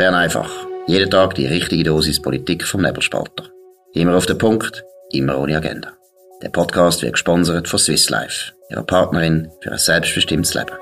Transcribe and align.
Bern 0.00 0.14
einfach. 0.14 0.50
Jeden 0.86 1.10
Tag 1.10 1.34
die 1.34 1.44
richtige 1.44 1.84
Dosis 1.84 2.22
Politik 2.22 2.64
vom 2.64 2.80
Nebelspalter. 2.80 3.50
Immer 3.92 4.16
auf 4.16 4.24
den 4.24 4.38
Punkt, 4.38 4.82
immer 5.10 5.38
ohne 5.38 5.58
Agenda. 5.58 5.92
Der 6.40 6.48
Podcast 6.48 7.02
wird 7.02 7.12
gesponsert 7.12 7.68
von 7.68 7.78
Swiss 7.78 8.08
Life, 8.08 8.54
ihrer 8.70 8.82
Partnerin 8.82 9.52
für 9.60 9.72
ein 9.72 9.78
selbstbestimmtes 9.78 10.54
Leben. 10.54 10.72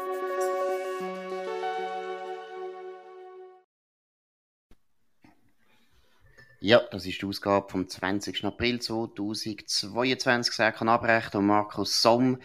Ja, 6.60 6.80
das 6.92 7.04
ist 7.04 7.20
die 7.20 7.26
Ausgabe 7.26 7.68
vom 7.68 7.88
20. 7.88 8.44
April 8.44 8.78
2022. 8.78 10.54
Serkan 10.54 10.88
Abrecht 10.88 11.34
und 11.34 11.46
Markus 11.46 12.00
Somm. 12.00 12.38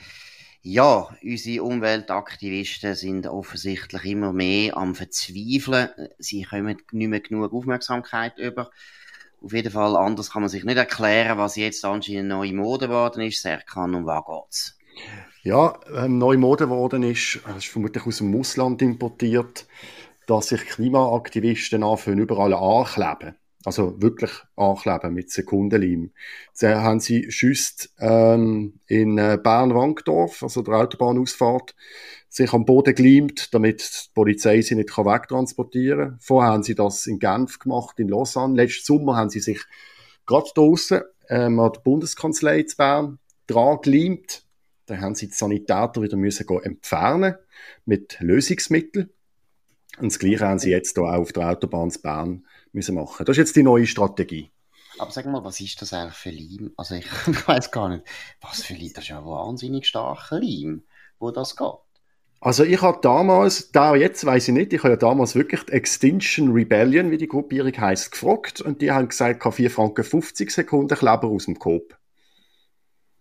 Ja, 0.66 1.09
unsere 1.21 1.61
Umweltaktivisten 1.61 2.96
sind 2.96 3.27
offensichtlich 3.27 4.05
immer 4.05 4.32
mehr 4.32 4.78
am 4.78 4.96
Verzweifeln. 4.96 5.89
Sie 6.19 6.43
kommen 6.43 6.78
nicht 6.93 7.10
mehr 7.10 7.19
genug 7.19 7.51
Aufmerksamkeit 7.51 8.38
über. 8.38 8.71
Auf 9.41 9.52
jeden 9.52 9.74
Fall, 9.74 9.97
anders 9.97 10.32
kann 10.32 10.41
man 10.41 10.47
sich 10.47 10.64
nicht 10.64 10.78
erklären, 10.78 11.38
was 11.38 11.57
jetzt 11.57 11.83
anscheinend 11.83 12.29
neue 12.29 12.54
Mode 12.54 12.88
geworden 12.88 13.24
ist. 13.24 13.41
Serkan, 13.41 13.93
um 13.93 14.05
was 14.05 14.24
geht's? 14.25 14.78
Ja, 15.41 15.78
ähm, 15.93 16.18
neue 16.18 16.38
Mode 16.38 16.64
geworden 16.64 17.04
ist, 17.04 17.41
das 17.46 17.57
ist 17.57 17.68
vermutlich 17.68 18.05
aus 18.05 18.19
dem 18.19 18.33
Ausland 18.39 18.82
importiert, 18.82 19.68
dass 20.27 20.47
sich 20.47 20.61
Klimaaktivisten 20.61 21.83
anfangen, 21.83 22.19
überall 22.19 22.54
ankleben. 22.54 23.36
Also 23.66 24.02
wirklich 24.02 24.32
ankleben 24.58 25.14
mit 25.14 25.32
Sekundenleim. 25.32 26.12
Da 26.60 26.82
haben 26.82 27.00
sie 27.00 27.32
schüsst 27.32 27.94
ähm, 28.00 28.80
in 28.88 29.18
äh, 29.18 29.39
Bern-Wankdorf, 29.42 30.44
also 30.44 30.62
der 30.62 30.74
Autobahnausfahrt, 30.76 31.74
sich 32.28 32.52
am 32.52 32.66
Boden 32.66 32.94
geleimt, 32.94 33.53
damit 33.53 33.81
die 33.81 34.14
Polizei 34.14 34.62
sie 34.62 34.76
nicht 34.76 34.89
wegtransportieren 34.98 36.09
kann. 36.09 36.20
Vorher 36.20 36.52
haben 36.52 36.64
sie 36.64 36.75
das 36.75 37.08
in 37.08 37.20
Genf 37.20 37.59
gemacht, 37.59 38.00
in 38.00 38.09
Lausanne. 38.09 38.55
Letzten 38.55 38.86
Sommer 38.86 39.16
haben 39.16 39.30
sie 39.30 39.39
sich 39.39 39.61
gerade 40.25 40.50
draussen 40.55 41.02
ähm, 41.30 41.59
an 41.59 41.72
der 41.72 41.80
Bundeskanzlei 41.81 42.64
zu 42.64 42.75
Bern 42.75 43.20
dran 43.48 43.80
geleimt. 43.81 44.44
Dann 44.88 45.00
haben 45.00 45.16
sie 45.16 45.27
die 45.27 45.33
Sanitäter 45.33 46.02
wieder 46.02 46.17
müssen 46.17 46.48
entfernen 46.64 47.36
mit 47.86 48.17
Lösungsmitteln. 48.20 49.09
Und 50.00 50.11
das 50.11 50.20
Gleiche 50.20 50.48
haben 50.48 50.59
sie 50.59 50.72
jetzt 50.72 50.95
hier 50.95 51.03
auch 51.03 51.14
auf 51.14 51.33
der 51.33 51.50
Autobahn 51.50 51.92
zu 51.92 52.02
Bern 52.02 52.45
müssen 52.73 52.95
machen. 52.95 53.25
Das 53.25 53.33
ist 53.33 53.39
jetzt 53.39 53.55
die 53.55 53.63
neue 53.63 53.88
Strategie. 53.88 54.52
Aber 54.99 55.11
sag 55.11 55.25
mal, 55.25 55.43
was 55.43 55.59
ist 55.59 55.81
das 55.81 55.93
eigentlich 55.93 56.16
für 56.16 56.29
Leim? 56.29 56.71
Also 56.77 56.95
ich, 56.95 57.05
ich 57.27 57.47
weiß 57.47 57.71
gar 57.71 57.89
nicht, 57.89 58.03
was 58.41 58.63
für 58.63 58.73
Leim, 58.73 58.91
das 58.93 59.05
ist 59.05 59.09
ja 59.09 59.19
ein 59.19 59.25
wahnsinnig 59.25 59.88
starker 59.88 60.39
Leim, 60.39 60.83
wo 61.19 61.31
das 61.31 61.55
geht. 61.55 61.67
Also 62.41 62.65
ich 62.65 62.81
habe 62.81 62.99
damals, 63.02 63.71
da 63.71 63.95
jetzt 63.95 64.25
weiß 64.25 64.49
ich 64.49 64.53
nicht, 64.53 64.73
ich 64.73 64.80
habe 64.80 64.89
ja 64.89 64.95
damals 64.97 65.33
wirklich 65.33 65.63
die 65.63 65.71
Extinction 65.71 66.52
Rebellion, 66.52 67.09
wie 67.09 67.17
die 67.17 67.30
Gruppierung 67.30 67.71
heißt, 67.71 68.11
gefragt 68.11 68.59
und 68.59 68.81
die 68.81 68.91
haben 68.91 69.08
gesagt, 69.08 69.39
kann 69.39 69.53
4 69.53 69.71
Franken 69.71 70.03
50 70.03 70.52
Sekunden 70.52 70.97
Kleber 70.97 71.30
aus 71.30 71.45
dem 71.45 71.58
Kopf. 71.58 71.95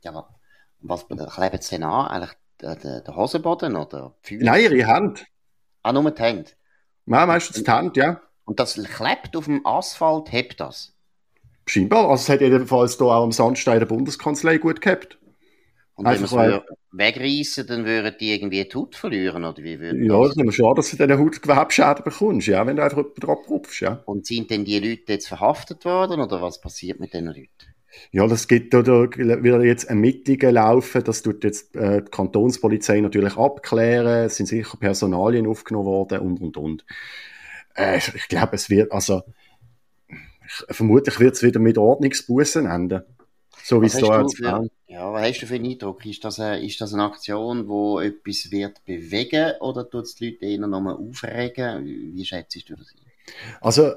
Ja, 0.03 0.11
aber 0.11 0.35
was 0.81 1.07
kleben 1.07 1.63
sie 1.63 1.77
denn 1.77 1.85
an? 1.85 2.09
Eigentlich 2.09 2.33
der, 2.61 3.15
Hosenboden 3.15 3.77
oder 3.77 4.17
die 4.25 4.29
Füße? 4.29 4.45
Nein, 4.45 4.73
ihre 4.73 4.87
Hand. 4.89 5.25
Ah, 5.85 5.93
nur 5.93 6.11
die 6.11 6.21
Hände? 6.21 6.51
Nein, 7.07 7.29
meistens 7.29 7.63
die 7.63 7.71
Hand, 7.71 7.97
ja. 7.97 8.21
Und 8.45 8.61
das 8.61 8.75
klebt 8.75 9.37
auf 9.37 9.45
dem 9.47 9.65
Asphalt, 9.65 10.33
hebt 10.33 10.61
das? 10.61 10.95
Scheinbar. 11.67 12.11
Also 12.11 12.23
es 12.23 12.29
hat 12.29 12.41
jedenfalls 12.41 12.97
hier 12.97 13.07
auch 13.07 13.23
am 13.23 13.33
Sandstein 13.33 13.79
der 13.79 13.87
Bundeskanzlei 13.87 14.59
gut 14.59 14.81
gehabt. 14.81 15.19
Und 15.95 16.07
wenn 16.07 16.21
man 16.21 16.25
es 16.25 16.63
wegreißen, 16.93 17.67
dann 17.67 17.85
würden 17.85 18.15
die 18.19 18.35
irgendwie 18.35 18.65
die 18.65 18.75
Haut 18.75 18.97
verlieren, 18.97 19.45
oder 19.45 19.63
wie 19.63 19.79
würden 19.79 20.05
Ja, 20.05 20.23
es 20.25 20.37
ist 20.37 20.55
schade, 20.55 20.75
dass 20.77 20.91
du 20.91 20.97
diese 20.97 21.19
Hautgewebschäden 21.19 22.05
bekommst, 22.05 22.47
ja, 22.49 22.67
wenn 22.67 22.77
du 22.77 22.85
einfach 22.85 23.05
drauf 23.19 23.49
rupfst, 23.49 23.81
ja. 23.81 24.03
Und 24.07 24.27
sind 24.27 24.51
denn 24.51 24.65
die 24.65 24.79
Leute 24.79 25.13
jetzt 25.13 25.29
verhaftet 25.29 25.85
worden, 25.85 26.21
oder 26.21 26.43
was 26.43 26.61
passiert 26.61 26.99
mit 26.99 27.13
diesen 27.13 27.27
Leuten? 27.27 27.49
Ja, 28.11 28.27
das 28.27 28.49
gibt 28.49 28.73
da 28.73 28.85
wieder 28.87 29.63
jetzt 29.63 29.85
Ermittlungen 29.85 30.55
laufen, 30.55 31.05
das 31.05 31.23
tut 31.23 31.45
jetzt 31.45 31.77
äh, 31.77 32.03
die 32.03 32.11
Kantonspolizei 32.11 33.01
natürlich 33.01 33.37
abklären, 33.37 34.27
es 34.27 34.37
sind 34.37 34.47
sicher 34.47 34.79
Personalien 34.79 35.47
aufgenommen 35.47 35.87
worden 35.87 36.21
und, 36.21 36.41
und, 36.41 36.57
und. 36.57 36.85
Äh, 37.77 37.99
ich 37.99 38.29
glaube, 38.29 38.57
es 38.57 38.69
wird, 38.71 38.93
also, 38.93 39.23
ich, 40.09 40.77
vermutlich 40.77 41.19
wird 41.21 41.35
es 41.35 41.43
wieder 41.43 41.61
mit 41.61 41.79
Ordnungsbußen 41.79 42.67
enden. 42.67 43.03
So 43.65 43.81
wie 43.81 43.87
es 43.87 43.97
da 43.97 44.21
jetzt 44.21 44.37
für, 44.37 44.69
Ja, 44.89 45.13
was 45.13 45.23
hast 45.23 45.43
du 45.43 45.47
für 45.47 45.55
einen 45.55 45.71
Eindruck? 45.71 46.05
Ist 46.05 46.25
das, 46.25 46.41
eine, 46.41 46.65
ist 46.65 46.81
das 46.81 46.93
eine 46.95 47.05
Aktion, 47.05 47.69
wo 47.69 48.01
etwas 48.01 48.51
wird 48.51 48.85
bewegen 48.85 49.53
oder 49.61 49.89
tut 49.89 50.05
es 50.05 50.17
die 50.17 50.31
Leute 50.31 50.47
eher 50.47 50.67
nochmal 50.67 50.97
aufregen? 50.97 51.85
Wie 51.85 52.25
schätzt 52.25 52.69
du 52.69 52.75
das 52.75 52.89
ein? 52.89 53.12
Also, 53.61 53.93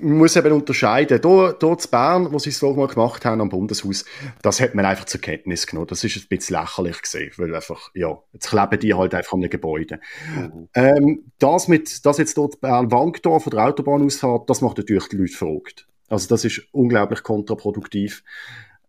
man 0.00 0.18
muss 0.18 0.36
eben 0.36 0.52
unterscheiden. 0.52 1.20
Hier, 1.22 1.56
hier 1.60 1.78
zu 1.78 1.90
Bern, 1.90 2.32
wo 2.32 2.38
sie 2.38 2.50
es 2.50 2.62
mal 2.62 2.86
gemacht 2.86 3.24
haben 3.24 3.40
am 3.40 3.48
Bundeshaus, 3.48 4.04
das 4.42 4.60
hat 4.60 4.74
man 4.74 4.84
einfach 4.84 5.06
zur 5.06 5.20
Kenntnis 5.20 5.66
genommen. 5.66 5.88
Das 5.88 6.04
ist 6.04 6.16
ein 6.16 6.28
bisschen 6.28 6.56
lächerlich 6.60 7.02
gesehen, 7.02 7.32
weil 7.36 7.54
einfach, 7.54 7.90
ja, 7.94 8.16
jetzt 8.32 8.48
kleben 8.48 8.80
die 8.80 8.94
halt 8.94 9.14
einfach 9.14 9.32
an 9.32 9.40
einem 9.40 9.50
Gebäude. 9.50 10.00
Mhm. 10.36 10.68
Ähm, 10.74 11.32
das 11.38 11.68
mit, 11.68 12.04
das 12.06 12.18
jetzt 12.18 12.36
dort 12.36 12.60
Bern 12.60 12.90
Wankdorf 12.90 13.44
von 13.44 13.50
der 13.50 13.64
Autobahnausfahrt, 13.66 14.48
das 14.48 14.60
macht 14.60 14.78
natürlich 14.78 15.08
die 15.08 15.16
Leute 15.16 15.32
verrückt. 15.32 15.86
Also, 16.08 16.28
das 16.28 16.44
ist 16.44 16.62
unglaublich 16.72 17.22
kontraproduktiv. 17.22 18.22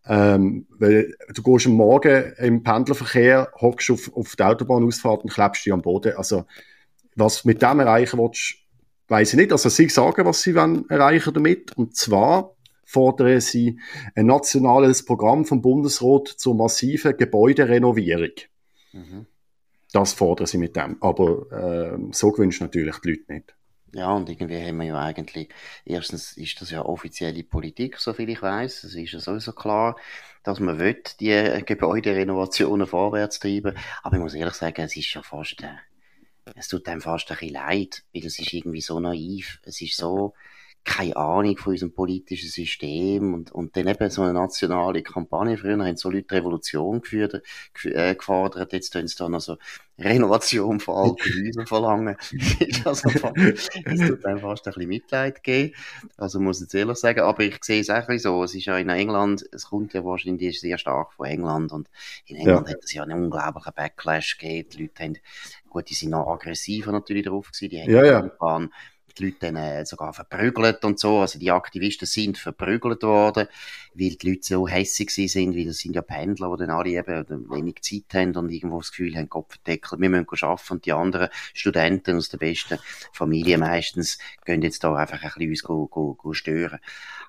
Ähm, 0.06 0.66
weil 0.70 1.14
du 1.34 1.42
gehst 1.42 1.66
am 1.66 1.72
Morgen 1.72 2.32
im 2.38 2.62
Pendlerverkehr, 2.62 3.52
hockst 3.60 3.90
auf, 3.90 4.10
auf 4.16 4.34
die 4.34 4.42
Autobahnausfahrt 4.42 5.22
und 5.22 5.32
klebst 5.32 5.66
dich 5.66 5.72
am 5.72 5.82
Boden. 5.82 6.16
Also, 6.16 6.46
was 7.16 7.44
mit 7.44 7.60
dem 7.60 7.80
erreichen 7.80 8.18
willst, 8.18 8.59
weiß 9.10 9.32
ich 9.32 9.38
nicht. 9.38 9.52
Also 9.52 9.68
sie 9.68 9.88
sagen, 9.88 10.24
was 10.24 10.42
sie 10.42 10.54
wollen 10.54 10.88
erreichen 10.88 11.34
damit. 11.34 11.76
Und 11.76 11.96
zwar 11.96 12.54
fordern 12.84 13.40
sie 13.40 13.78
ein 14.14 14.26
nationales 14.26 15.04
Programm 15.04 15.44
vom 15.44 15.62
Bundesrat 15.62 16.28
zur 16.28 16.54
massiven 16.54 17.16
Gebäuderenovierung. 17.16 18.32
Mhm. 18.92 19.26
Das 19.92 20.12
fordern 20.12 20.46
sie 20.46 20.58
mit 20.58 20.76
dem. 20.76 20.96
Aber 21.00 21.50
äh, 21.52 21.98
so 22.12 22.30
gewünscht 22.32 22.60
natürlich 22.60 22.98
die 22.98 23.10
Leute 23.10 23.32
nicht. 23.32 23.54
Ja, 23.92 24.12
und 24.12 24.28
irgendwie 24.28 24.64
haben 24.64 24.78
wir 24.78 24.86
ja 24.86 25.00
eigentlich, 25.00 25.48
erstens 25.84 26.36
ist 26.36 26.60
das 26.60 26.70
ja 26.70 26.84
offizielle 26.84 27.42
Politik, 27.42 27.96
soviel 27.98 28.28
ich 28.30 28.40
weiß. 28.40 28.84
Es 28.84 28.94
ist 28.94 29.12
ja 29.12 29.18
sowieso 29.18 29.52
klar, 29.52 29.96
dass 30.44 30.60
man 30.60 30.78
will, 30.78 31.02
die 31.18 31.62
Gebäuderenovationen 31.66 32.86
vorwärts 32.86 33.40
treiben. 33.40 33.76
Aber 34.04 34.16
ich 34.16 34.22
muss 34.22 34.34
ehrlich 34.34 34.54
sagen, 34.54 34.82
es 34.82 34.96
ist 34.96 35.06
schon 35.06 35.24
fast, 35.24 35.62
äh, 35.62 35.74
es 36.54 36.68
tut 36.68 36.88
einem 36.88 37.00
fast 37.00 37.30
ein 37.30 37.38
bisschen 37.38 37.54
leid, 37.54 38.02
weil 38.14 38.26
es 38.26 38.38
ist 38.38 38.52
irgendwie 38.52 38.80
so 38.80 39.00
naiv, 39.00 39.60
es 39.64 39.80
ist 39.80 39.96
so 39.96 40.34
keine 40.82 41.16
Ahnung 41.16 41.58
von 41.58 41.72
unserem 41.72 41.92
politischen 41.92 42.48
System 42.48 43.34
und, 43.34 43.52
und 43.52 43.76
dann 43.76 43.86
eben 43.86 44.10
so 44.10 44.22
eine 44.22 44.32
nationale 44.32 45.02
Kampagne. 45.02 45.58
Früher 45.58 45.78
haben 45.78 45.96
so 45.96 46.10
Leute 46.10 46.34
Revolution 46.34 47.02
geführt, 47.02 47.42
äh, 47.84 48.14
gefordert, 48.14 48.72
jetzt 48.72 48.90
tun 48.90 49.06
sie 49.06 49.16
dann 49.16 49.34
also 49.34 49.58
Renovation 49.98 50.80
von 50.80 50.94
alten 50.96 51.18
Häusern 51.46 51.66
verlangen. 51.66 52.16
also, 52.84 53.10
es 53.10 53.68
tut 54.08 54.24
einem 54.24 54.40
fast 54.40 54.66
ein 54.66 54.72
bisschen 54.72 54.88
Mitleid 54.88 55.42
geben. 55.42 55.74
Also 56.16 56.40
muss 56.40 56.56
ich 56.56 56.62
jetzt 56.62 56.74
ehrlich 56.74 56.96
sagen, 56.96 57.20
aber 57.20 57.42
ich 57.42 57.62
sehe 57.62 57.82
es 57.82 57.90
auch 57.90 58.08
ein 58.08 58.18
so, 58.18 58.42
es 58.42 58.54
ist 58.54 58.64
ja 58.64 58.78
in 58.78 58.88
England, 58.88 59.44
es 59.52 59.66
kommt 59.66 59.92
ja 59.92 60.02
wahrscheinlich 60.04 60.60
sehr 60.60 60.78
stark 60.78 61.12
von 61.12 61.26
England 61.26 61.72
und 61.72 61.90
in 62.24 62.36
England 62.36 62.68
ja. 62.68 62.74
hat 62.74 62.84
es 62.84 62.92
ja 62.94 63.02
einen 63.02 63.24
unglaublichen 63.24 63.72
Backlash 63.74 64.38
gegeben, 64.38 64.68
die 64.70 64.82
Leute 64.82 65.02
haben 65.02 65.18
Gut, 65.70 65.88
die 65.88 65.94
sind 65.94 66.10
noch 66.10 66.26
aggressiver 66.26 66.92
natürlich 66.92 67.24
drauf 67.24 67.50
gewesen. 67.50 67.70
Die 67.70 67.80
haben 67.80 67.90
ja, 67.90 68.04
ja. 68.04 68.68
die 69.16 69.24
Leute 69.24 69.36
dann 69.40 69.56
äh, 69.56 69.86
sogar 69.86 70.12
verprügelt 70.12 70.84
und 70.84 70.98
so. 70.98 71.20
Also 71.20 71.38
die 71.38 71.50
Aktivisten 71.50 72.06
sind 72.06 72.38
verprügelt 72.38 73.02
worden, 73.02 73.46
weil 73.94 74.16
die 74.16 74.28
Leute 74.28 74.42
so 74.42 74.66
hässig 74.66 75.10
sind, 75.10 75.56
weil 75.56 75.66
das 75.66 75.78
sind 75.78 75.94
ja 75.94 76.02
Pendler, 76.02 76.52
die 76.56 76.66
dann 76.66 76.70
alle 76.70 76.90
eben 76.90 77.50
wenig 77.50 77.82
Zeit 77.82 78.14
haben 78.14 78.36
und 78.36 78.50
irgendwo 78.50 78.78
das 78.78 78.90
Gefühl 78.90 79.16
haben, 79.16 79.28
Kopfdeckel, 79.28 80.00
wir 80.00 80.10
müssen 80.10 80.26
arbeiten 80.42 80.72
und 80.72 80.86
die 80.86 80.92
anderen 80.92 81.28
Studenten 81.54 82.16
aus 82.16 82.28
der 82.28 82.38
besten 82.38 82.78
Familie 83.12 83.58
meistens 83.58 84.18
gehen 84.44 84.62
jetzt 84.62 84.82
da 84.84 84.94
einfach 84.94 85.22
ein 85.22 85.30
bisschen 85.30 85.50
uns 85.50 85.62
go, 85.62 85.86
go, 85.86 86.14
go 86.14 86.32
stören. 86.32 86.80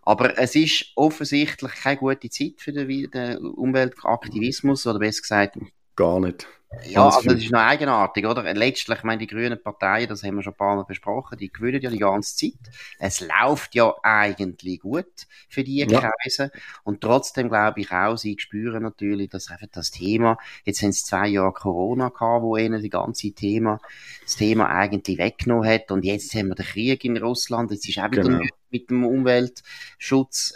Aber 0.03 0.37
es 0.39 0.55
ist 0.55 0.91
offensichtlich 0.95 1.71
keine 1.73 1.97
gute 1.97 2.29
Zeit 2.29 2.55
für 2.57 2.73
den, 2.73 3.11
den 3.11 3.37
Umweltaktivismus, 3.37 4.87
oder 4.87 4.97
besser 4.97 5.21
gesagt, 5.21 5.57
gar 5.95 6.19
nicht. 6.19 6.47
Ja, 6.85 7.05
also 7.05 7.29
das 7.29 7.43
ist 7.43 7.51
noch 7.51 7.59
eigenartig, 7.59 8.25
oder? 8.25 8.53
Letztlich, 8.53 8.99
ich 8.99 9.03
meine, 9.03 9.19
die 9.19 9.27
grünen 9.27 9.61
Parteien, 9.61 10.07
das 10.07 10.23
haben 10.23 10.35
wir 10.35 10.43
schon 10.43 10.53
ein 10.53 10.57
paar 10.57 10.77
Mal 10.77 10.85
besprochen, 10.85 11.37
die 11.37 11.51
gewinnen 11.51 11.81
ja 11.81 11.89
die 11.89 11.97
ganze 11.97 12.35
Zeit. 12.35 12.73
Es 12.97 13.19
läuft 13.19 13.75
ja 13.75 13.93
eigentlich 14.03 14.79
gut 14.79 15.27
für 15.49 15.65
die 15.65 15.79
ja. 15.79 15.99
Kreise. 15.99 16.49
Und 16.83 17.01
trotzdem 17.01 17.49
glaube 17.49 17.81
ich 17.81 17.91
auch, 17.91 18.15
sie 18.15 18.37
spüren 18.39 18.83
natürlich, 18.83 19.29
dass 19.29 19.51
einfach 19.51 19.67
das 19.69 19.91
Thema, 19.91 20.37
jetzt 20.63 20.81
haben 20.81 20.93
sie 20.93 21.03
zwei 21.03 21.27
Jahre 21.27 21.51
Corona 21.51 22.07
gehabt, 22.07 22.43
wo 22.43 22.55
ihnen 22.55 22.81
die 22.81 22.89
ganze 22.89 23.33
Thema, 23.33 23.81
das 24.23 24.37
Thema 24.37 24.69
eigentlich 24.69 25.17
weggenommen 25.17 25.67
hat. 25.67 25.91
Und 25.91 26.05
jetzt 26.05 26.33
haben 26.35 26.47
wir 26.47 26.55
den 26.55 26.65
Krieg 26.65 27.03
in 27.03 27.17
Russland, 27.17 27.71
jetzt 27.71 27.87
ist 27.87 27.99
auch 27.99 28.11
wieder 28.11 28.23
genau. 28.23 28.43
Mit 28.71 28.89
dem 28.89 29.05
Umweltschutz. 29.05 30.53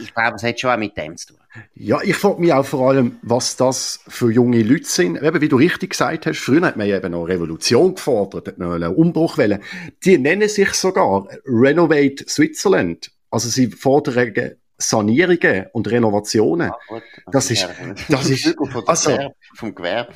Ich 0.00 0.14
glaube, 0.14 0.36
es 0.36 0.42
hat 0.42 0.60
schon 0.60 0.70
auch 0.70 0.78
mit 0.78 0.96
dem 0.96 1.16
zu 1.16 1.28
tun. 1.28 1.38
Ja, 1.74 2.00
ich 2.02 2.16
frage 2.16 2.40
mich 2.40 2.52
auch 2.52 2.66
vor 2.66 2.88
allem, 2.88 3.16
was 3.22 3.56
das 3.56 4.00
für 4.08 4.30
junge 4.30 4.62
Leute 4.62 4.86
sind. 4.86 5.22
Eben, 5.22 5.40
wie 5.40 5.48
du 5.48 5.56
richtig 5.56 5.90
gesagt 5.90 6.26
hast, 6.26 6.38
früher 6.38 6.62
hat 6.62 6.76
man 6.76 6.88
eben 6.88 7.12
noch 7.12 7.26
Revolution 7.26 7.94
gefordert, 7.94 8.48
hat 8.48 8.58
man 8.58 8.72
einen 8.82 8.94
Umbruch 8.94 9.38
wollen. 9.38 9.62
Die 10.04 10.18
nennen 10.18 10.48
sich 10.48 10.70
sogar 10.74 11.28
Renovate 11.46 12.24
Switzerland. 12.28 13.12
Also 13.30 13.48
sie 13.48 13.68
fordern 13.68 14.54
Sanierungen 14.88 15.66
und 15.72 15.90
Renovationen. 15.90 16.70
Ah, 16.70 16.78
also 16.88 17.02
das, 17.30 17.50
ist, 17.50 17.68
das 18.08 18.30
ist, 18.30 18.56
also, 18.86 19.32
vom 19.54 19.74
Gewerbe, 19.74 20.12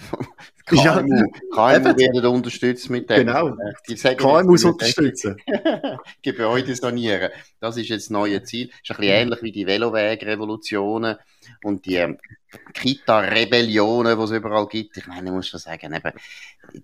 KMU, 0.67 0.81
ja, 0.85 1.03
KMU 1.03 1.97
werden 1.97 2.27
unterstützt 2.27 2.91
mit 2.91 3.09
dem. 3.11 3.27
Genau, 3.27 3.57
die 3.89 3.95
KMU 3.95 4.57
unterstützen. 4.69 5.37
Gebäude 6.23 6.75
sanieren. 6.75 7.31
Das 7.61 7.77
ist 7.77 7.89
jetzt 7.89 8.07
das 8.07 8.11
neue 8.11 8.43
Ziel. 8.43 8.69
Das 8.69 8.75
ist 8.77 8.91
ein 8.91 8.97
bisschen 9.01 9.15
ähnlich 9.15 9.43
wie 9.43 9.53
die 9.53 9.67
Veloweg-Revolutionen 9.67 11.17
und 11.63 11.87
die 11.87 11.97
ähm, 11.97 12.19
Kita-Rebellionen, 12.73 14.17
die 14.17 14.25
es 14.25 14.31
überall 14.31 14.67
gibt. 14.67 14.97
Ich 14.97 15.07
meine, 15.07 15.29
ich 15.29 15.35
muss 15.35 15.49
schon 15.49 15.61
sagen, 15.61 15.93
eben, 15.93 16.13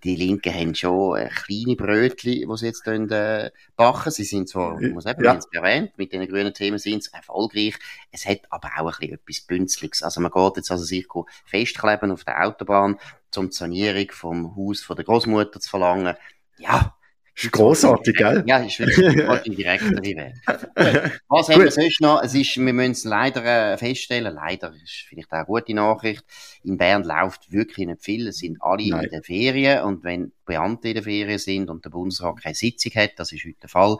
die 0.02 0.16
Linken 0.16 0.54
haben 0.54 0.74
schon 0.74 1.18
äh, 1.18 1.28
kleine 1.28 1.76
Brötchen, 1.76 2.32
die 2.32 2.56
sie 2.56 2.66
jetzt 2.66 2.86
äh, 2.86 3.50
backen. 3.76 4.10
Sie 4.10 4.24
sind 4.24 4.48
zwar, 4.48 4.80
ich 4.80 4.92
muss 4.92 5.06
eben, 5.06 5.24
ja. 5.24 5.38
erwähnt, 5.52 5.96
mit 5.96 6.12
den 6.12 6.28
grünen 6.28 6.52
Themen 6.52 6.78
sind 6.78 7.04
sie 7.04 7.14
erfolgreich. 7.14 7.74
Es 8.10 8.26
hat 8.26 8.40
aber 8.50 8.70
auch 8.76 8.92
ein 8.92 8.98
bisschen 8.98 9.14
etwas 9.14 9.40
Bünzliges. 9.42 10.02
Also 10.02 10.20
man 10.20 10.30
geht 10.30 10.56
jetzt 10.56 10.70
also 10.70 10.84
sich 10.84 11.06
festkleben 11.46 12.10
auf 12.10 12.24
der 12.24 12.44
Autobahn, 12.44 12.98
um 13.36 13.50
die 13.50 13.56
Sanierung 13.56 14.10
vom 14.10 14.56
Haus 14.56 14.82
von 14.82 14.96
der 14.96 15.04
Großmutter 15.04 15.60
zu 15.60 15.70
verlangen. 15.70 16.14
Ja, 16.58 16.94
ist 17.36 17.52
großartig, 17.52 18.14
gell? 18.16 18.44
Ja, 18.46 18.58
ist 18.58 18.78
wirklich 18.78 19.28
ein 19.28 19.56
direktere 19.56 20.02
Weg. 20.02 21.20
Was 21.28 21.48
haben 21.48 21.64
wir 21.64 21.70
sonst 21.70 22.00
noch? 22.00 22.22
Es 22.22 22.34
ist, 22.34 22.56
wir 22.56 22.72
müssen 22.72 22.92
es 22.92 23.04
leider 23.04 23.72
äh, 23.72 23.76
feststellen, 23.76 24.34
leider 24.34 24.72
ist 24.72 25.06
vielleicht 25.08 25.32
auch 25.32 25.38
eine 25.38 25.46
gute 25.46 25.74
Nachricht. 25.74 26.24
In 26.62 26.78
Bern 26.78 27.02
läuft 27.02 27.50
wirklich 27.50 27.86
nicht 27.86 28.04
viel. 28.04 28.28
Es 28.28 28.38
sind 28.38 28.58
alle 28.60 28.88
Nein. 28.88 29.04
in 29.04 29.10
den 29.10 29.22
Ferien 29.22 29.82
und 29.82 30.04
wenn 30.04 30.32
Beamte 30.46 30.88
in 30.88 30.94
den 30.94 31.04
Ferien 31.04 31.38
sind 31.38 31.70
und 31.70 31.84
der 31.84 31.90
Bundesrat 31.90 32.40
keine 32.42 32.54
Sitzung 32.54 32.92
hat, 32.94 33.12
das 33.16 33.32
ist 33.32 33.44
heute 33.44 33.60
der 33.62 33.68
Fall, 33.68 33.96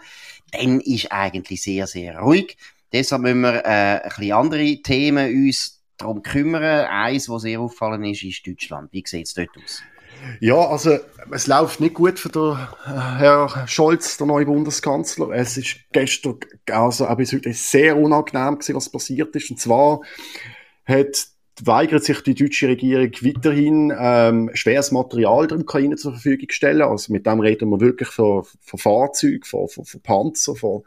dann 0.52 0.80
ist 0.80 1.10
eigentlich 1.10 1.62
sehr, 1.62 1.86
sehr 1.86 2.18
ruhig. 2.18 2.56
Deshalb 2.92 3.22
müssen 3.22 3.40
wir 3.40 3.64
äh, 3.64 4.00
ein 4.00 4.08
bisschen 4.10 4.32
andere 4.32 4.82
Themen 4.82 5.26
uns 5.26 5.82
darum 5.96 6.22
kümmern. 6.22 6.86
Eins, 6.86 7.28
was 7.28 7.42
sehr 7.42 7.60
auffallend 7.60 8.06
ist, 8.06 8.22
ist 8.22 8.46
Deutschland. 8.46 8.92
Wie 8.92 9.02
sieht 9.04 9.26
es 9.26 9.34
dort 9.34 9.50
aus? 9.56 9.82
Ja, 10.40 10.56
also 10.68 10.98
es 11.30 11.46
läuft 11.46 11.80
nicht 11.80 11.94
gut 11.94 12.18
für 12.18 12.28
den 12.28 12.52
äh, 12.52 13.18
Herr 13.18 13.66
Scholz, 13.66 14.16
der 14.16 14.26
neue 14.26 14.46
Bundeskanzler. 14.46 15.30
Es 15.30 15.56
ist 15.56 15.76
gestern, 15.92 16.38
also 16.70 17.06
auch 17.06 17.16
bis 17.16 17.32
heute 17.32 17.52
sehr 17.52 17.96
unangenehm 17.96 18.54
gewesen, 18.54 18.76
was 18.76 18.88
passiert 18.88 19.34
ist. 19.36 19.50
Und 19.50 19.60
zwar 19.60 20.00
hat 20.84 21.28
weigert 21.62 22.02
sich 22.02 22.20
die 22.22 22.34
deutsche 22.34 22.68
Regierung 22.68 23.12
weiterhin 23.22 23.92
ähm, 23.96 24.50
schweres 24.54 24.90
Material 24.90 25.46
der 25.46 25.60
Ukraine 25.60 25.96
zur 25.96 26.12
Verfügung 26.12 26.48
zu 26.48 26.54
stellen. 26.54 26.82
Also 26.82 27.12
mit 27.12 27.26
dem 27.26 27.40
reden 27.40 27.70
wir 27.70 27.80
wirklich 27.80 28.08
von, 28.08 28.44
von 28.60 28.78
Fahrzeugen, 28.78 29.44
von, 29.44 29.68
von, 29.68 29.84
von 29.84 30.00
Panzer, 30.00 30.56
von, 30.56 30.82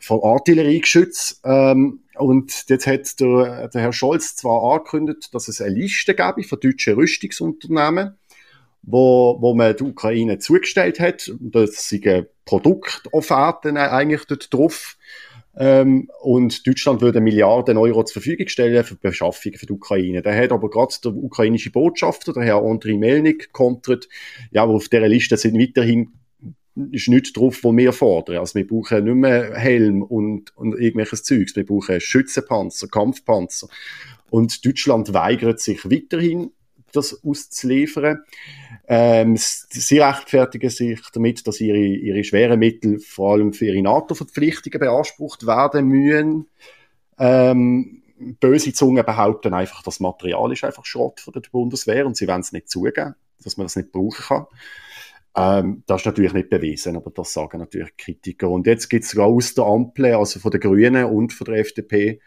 von 0.00 0.20
Artilleriegeschütz. 0.22 1.40
Ähm, 1.44 2.00
und 2.14 2.64
jetzt 2.68 2.86
hat 2.86 3.20
der, 3.20 3.68
der 3.68 3.80
Herr 3.80 3.92
Scholz 3.92 4.36
zwar 4.36 4.74
angekündigt, 4.74 5.32
dass 5.32 5.48
es 5.48 5.60
eine 5.60 5.74
Liste 5.74 6.14
gäbe 6.14 6.42
von 6.42 6.60
deutschen 6.60 6.94
Rüstungsunternehmen, 6.94 8.16
wo, 8.82 9.38
wo 9.40 9.54
man 9.54 9.76
die 9.76 9.84
Ukraine 9.84 10.38
zugestellt 10.38 11.00
hat. 11.00 11.32
Das 11.40 11.88
sind 11.88 12.26
Produktofferten 12.44 13.76
eigentlich 13.76 14.24
dort 14.26 14.52
drauf. 14.52 14.96
Ähm, 15.54 16.10
und 16.20 16.66
Deutschland 16.66 17.02
würde 17.02 17.20
Milliarden 17.20 17.76
Euro 17.76 18.04
zur 18.04 18.22
Verfügung 18.22 18.48
stellen 18.48 18.84
für 18.84 18.94
die 18.94 19.00
Beschaffung 19.02 19.52
für 19.54 19.66
die 19.66 19.72
Ukraine. 19.72 20.22
Da 20.22 20.34
hat 20.34 20.50
aber 20.50 20.70
gerade 20.70 20.94
der 21.04 21.14
ukrainische 21.14 21.70
Botschafter, 21.70 22.32
der 22.32 22.44
Herr 22.44 22.62
Andriy 22.62 22.96
Melnik, 22.96 23.52
kontert, 23.52 24.08
ja, 24.50 24.62
aber 24.62 24.72
auf 24.72 24.88
dieser 24.88 25.08
Liste 25.08 25.36
sind 25.36 25.58
weiterhin 25.58 26.12
ist 26.90 27.08
nichts 27.08 27.34
drauf, 27.34 27.64
was 27.64 27.76
wir 27.76 27.92
fordern. 27.92 28.38
Also 28.38 28.54
wir 28.54 28.66
brauchen 28.66 29.04
nicht 29.04 29.14
mehr 29.14 29.54
Helm 29.54 30.02
und, 30.02 30.56
und 30.56 30.72
irgendwelches 30.72 31.22
Zeugs. 31.22 31.54
Wir 31.54 31.66
brauchen 31.66 32.00
Schützenpanzer, 32.00 32.88
Kampfpanzer. 32.88 33.68
Und 34.30 34.64
Deutschland 34.64 35.12
weigert 35.12 35.60
sich 35.60 35.84
weiterhin, 35.84 36.50
das 36.92 37.24
auszuliefern. 37.24 38.22
Ähm, 38.86 39.36
sie 39.36 39.98
rechtfertigen 39.98 40.70
sich 40.70 41.00
damit, 41.12 41.46
dass 41.46 41.60
ihre, 41.60 41.78
ihre 41.78 42.24
schweren 42.24 42.58
Mittel 42.58 42.98
vor 43.00 43.32
allem 43.32 43.52
für 43.52 43.66
ihre 43.66 43.82
NATO-Verpflichtungen 43.82 44.78
beansprucht 44.78 45.46
werden 45.46 45.86
müssen. 45.86 46.48
Ähm, 47.18 48.02
böse 48.40 48.72
Zungen 48.72 49.04
behaupten 49.04 49.54
einfach, 49.54 49.82
das 49.82 50.00
Material 50.00 50.52
ist 50.52 50.64
einfach 50.64 50.84
Schrott 50.84 51.20
von 51.20 51.32
der 51.32 51.42
Bundeswehr 51.50 52.06
und 52.06 52.16
sie 52.16 52.28
wollen 52.28 52.40
es 52.40 52.52
nicht 52.52 52.70
zugeben, 52.70 53.14
dass 53.42 53.56
man 53.56 53.66
das 53.66 53.76
nicht 53.76 53.92
brauchen 53.92 54.24
kann. 54.28 54.46
Ähm, 55.34 55.82
das 55.86 56.02
ist 56.02 56.06
natürlich 56.06 56.34
nicht 56.34 56.50
bewiesen, 56.50 56.96
aber 56.96 57.10
das 57.10 57.32
sagen 57.32 57.58
natürlich 57.58 57.96
Kritiker. 57.96 58.48
Und 58.50 58.66
jetzt 58.66 58.88
gibt 58.88 59.04
es 59.04 59.16
aus 59.16 59.54
der 59.54 59.64
Ampel, 59.64 60.14
also 60.14 60.40
von 60.40 60.50
den 60.50 60.60
Grünen 60.60 61.06
und 61.06 61.32
von 61.32 61.46
der 61.46 61.56
FDP, 61.56 62.20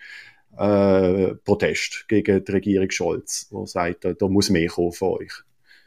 äh, 0.58 1.36
Protest 1.44 2.06
gegen 2.08 2.44
die 2.44 2.52
Regierung 2.52 2.90
Scholz, 2.90 3.48
wo 3.52 3.66
sagt, 3.66 4.06
da 4.06 4.28
muss 4.28 4.50
mehr 4.50 4.68
kommen 4.68 4.92
von 4.92 5.20
euch. 5.20 5.32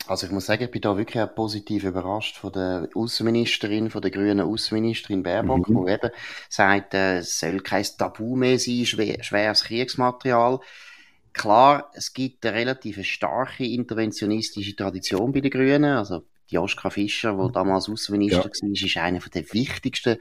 Also 0.07 0.27
ich 0.27 0.33
muss 0.33 0.47
sagen, 0.47 0.65
ich 0.65 0.71
bin 0.71 0.81
da 0.81 0.97
wirklich 0.97 1.23
auch 1.23 1.35
positiv 1.35 1.85
überrascht 1.85 2.39
von 2.39 2.53
der 2.53 2.89
Außenministerin, 2.95 3.91
von 3.91 4.01
der 4.01 4.11
grünen 4.11 4.41
Außenministerin 4.41 5.23
Baerbock, 5.23 5.69
mhm. 5.69 5.85
die 5.87 5.93
eben 5.93 6.11
sagt, 6.49 6.95
äh, 6.95 7.19
es 7.19 7.39
soll 7.39 7.61
kein 7.61 7.85
Tabu 7.99 8.35
mehr 8.35 8.59
sein, 8.59 8.87
schwer, 8.87 9.23
schweres 9.23 9.65
Kriegsmaterial. 9.65 10.61
Klar, 11.35 11.91
es 11.95 12.15
gibt 12.15 12.47
eine 12.47 12.57
relativ 12.57 13.05
starke 13.05 13.67
interventionistische 13.67 14.75
Tradition 14.75 15.31
bei 15.33 15.41
den 15.41 15.51
Grünen. 15.51 15.85
Also 15.85 16.25
die 16.51 16.59
Oskar 16.59 16.91
Fischer, 16.91 17.37
der 17.37 17.49
damals 17.49 17.89
Außenminister 17.89 18.39
ja. 18.39 18.63
war, 18.63 18.71
ist 18.73 18.97
einer 18.97 19.21
der 19.21 19.53
wichtigsten 19.53 20.19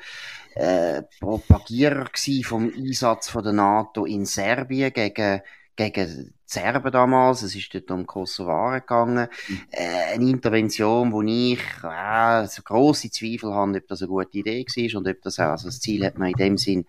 äh, 0.55 1.03
Propagierer 1.19 2.09
vom 2.43 2.71
Einsatz 2.75 3.29
von 3.29 3.43
der 3.43 3.53
NATO 3.53 4.05
in 4.05 4.25
Serbien 4.25 4.91
gegen 4.93 5.41
gegen 5.77 6.33
Serben 6.49 6.93
damals, 6.93 7.41
es 7.41 7.55
ist 7.55 7.73
dort 7.73 7.91
um 7.91 8.07
Kosovaren 8.07 8.79
gegangen, 8.79 9.27
mhm. 9.49 9.61
äh, 9.71 10.13
eine 10.13 10.29
Intervention, 10.29 11.11
wo 11.11 11.21
ich 11.21 11.59
äh, 11.83 12.47
so 12.47 12.61
grosse 12.61 13.11
Zweifel 13.11 13.53
habe, 13.53 13.77
ob 13.77 13.87
das 13.89 14.01
eine 14.01 14.07
gute 14.07 14.37
Idee 14.37 14.65
war 14.65 14.99
und 14.99 15.07
ob 15.09 15.21
das 15.21 15.39
auch, 15.39 15.49
also 15.51 15.67
das 15.67 15.81
Ziel 15.81 16.05
hat 16.05 16.17
man 16.17 16.29
in 16.29 16.37
dem 16.37 16.57
Sinn, 16.57 16.85